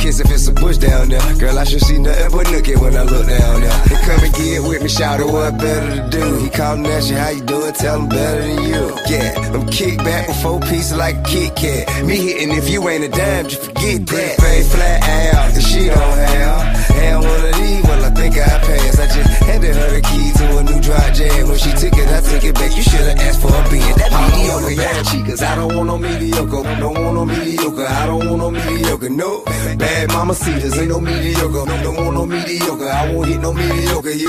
[0.02, 1.22] Kiss if it's a bush down there.
[1.38, 3.78] Girl, I should see nothing but nookie when I look down there.
[3.86, 6.38] They come and get with me, shout it, what better to do?
[6.38, 7.72] He callin' at you, how you doing?
[7.72, 8.82] Tell him better than you.
[9.08, 12.04] Yeah, I'm kick back with four pieces like a Kit Kat.
[12.04, 14.40] Me hitting if you ain't a dime, just forget that.
[14.40, 15.02] Fade flat
[15.34, 16.71] out, that she don't have.
[16.90, 18.98] One of these, well, I think I passed.
[19.00, 21.48] I just handed her the key to a new dry jam.
[21.48, 22.76] When she took it, I took it back.
[22.76, 24.76] You should've asked for a being that mediocre.
[24.76, 26.62] Bad chicas, I don't want no mediocre.
[26.80, 27.86] Don't want no mediocre.
[27.86, 29.10] I don't want no mediocre.
[29.10, 29.44] No
[29.78, 31.64] bad mama cedars, ain't no mediocre.
[31.82, 32.88] Don't, want no mediocre.
[32.88, 34.10] I won't hit no mediocre.
[34.10, 34.28] You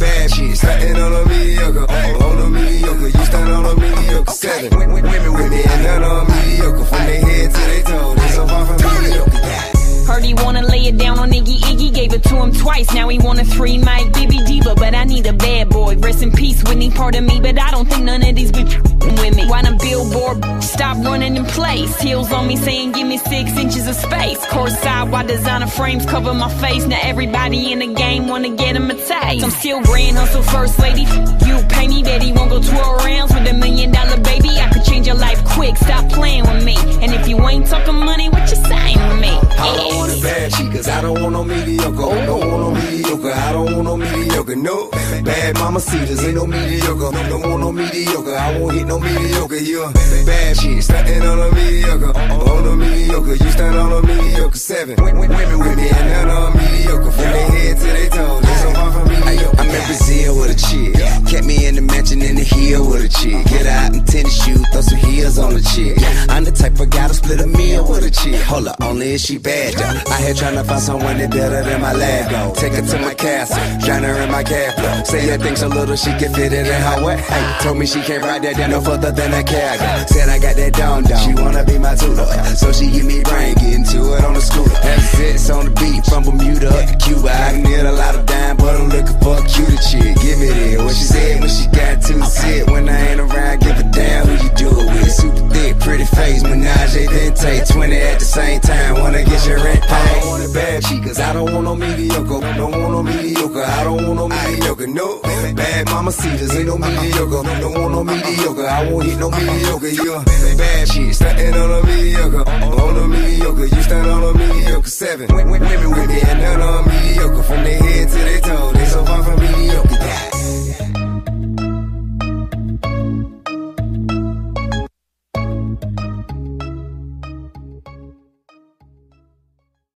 [0.00, 1.86] bad shit, stunting on a mediocre.
[1.90, 4.32] On a mediocre, you stand on a mediocre.
[4.32, 6.84] Seven women with me and none 'em mediocre.
[6.84, 9.71] From their head to their toe, they so far from mediocre.
[10.06, 12.92] Heard he wanna lay it down on Iggy Iggy, gave it to him twice.
[12.92, 15.96] Now he want a three mic Biggie Diva, but I need a bad boy.
[15.96, 18.91] Rest in peace, Whitney, part of me, but I don't think none of these bitch
[19.04, 19.46] with me.
[19.46, 22.00] Why the billboard stop running in place?
[22.00, 24.44] Heels on me saying give me six inches of space.
[24.46, 26.86] Course side, why designer frames cover my face?
[26.86, 29.44] Now everybody in the game wanna get him a taste.
[29.44, 31.02] I'm still grand hustle first lady.
[31.46, 34.50] You pay me, he won't go 12 rounds with a million dollar baby.
[34.60, 36.76] I could change your life quick, stop playing with me.
[37.02, 39.32] And if you ain't talking money, what you saying to me?
[39.58, 40.88] I want is bad chicas.
[40.88, 41.96] I don't want no mediocre.
[41.96, 43.32] Don't want no mediocre.
[43.32, 44.56] I don't want no mediocre.
[44.56, 46.24] No bad mamacitas.
[46.24, 47.10] Ain't no mediocre.
[47.28, 48.34] Don't want no mediocre.
[48.34, 49.56] I won't hit no mediocre.
[49.56, 49.92] You a
[50.26, 50.82] bad shit.
[50.82, 52.12] Stunting on a mediocre.
[52.16, 53.34] On a mediocre.
[53.34, 54.56] You stand on a mediocre.
[54.56, 57.10] Seven women with me and none 'em mediocre.
[57.10, 58.42] From their head to their toes.
[58.42, 59.60] They so far from mediocre.
[59.60, 60.92] I'm in Brazil with a chick.
[61.26, 63.46] Kept me in the mansion in the hill with a chick.
[63.46, 64.60] Get out in tennis shoes.
[64.72, 65.96] Throw some heels on the chick.
[66.28, 68.40] I'm the type of guy to split a meal with a chick.
[68.42, 70.12] Hold up, only if she bad though.
[70.12, 72.52] I here trying to find someone that better than my lab though.
[72.60, 75.06] Take her to my castle, drown her in my cab.
[75.06, 77.16] Say that thing so little she can fit it in her way.
[77.16, 80.08] Hey, told me she can't ride that down no further than a cab.
[80.08, 81.22] Said I got that down down.
[81.24, 82.26] She wanna be my tutor,
[82.56, 84.76] so she give me brain, get into it on the scooter.
[85.16, 87.30] Sits on the beat from Bermuda up to Cuba.
[87.30, 90.16] I hit a lot of dime, but I'm looking for a cuter chick.
[90.22, 90.84] Give me that.
[90.84, 92.70] What she said when she got to sit.
[92.70, 95.12] When I ain't around, give a damn who you do it with.
[95.12, 99.00] Super thick, pretty face, menage a take 20 at the same time.
[99.00, 99.92] Wanna get your rent paid.
[99.92, 101.18] I don't want it bad chicas.
[101.18, 102.40] I don't want no mediocre.
[102.56, 103.64] Don't want no mediocre.
[103.64, 104.86] I don't want no mediocre.
[104.86, 106.54] No bad mamacitas.
[106.56, 107.42] Ain't no mediocre.
[107.60, 108.66] Don't want no mediocre.
[108.72, 109.88] I won't hit no mediocre.
[109.88, 110.22] You
[110.56, 112.48] bad shit, stuntin' on a mediocre.
[112.48, 114.88] On a mediocre, you stand on a mediocre.
[114.88, 117.42] Seven women with me and none on mediocre.
[117.42, 119.90] From their head to their toe, they so far from mediocre.
[119.90, 120.71] Yeah.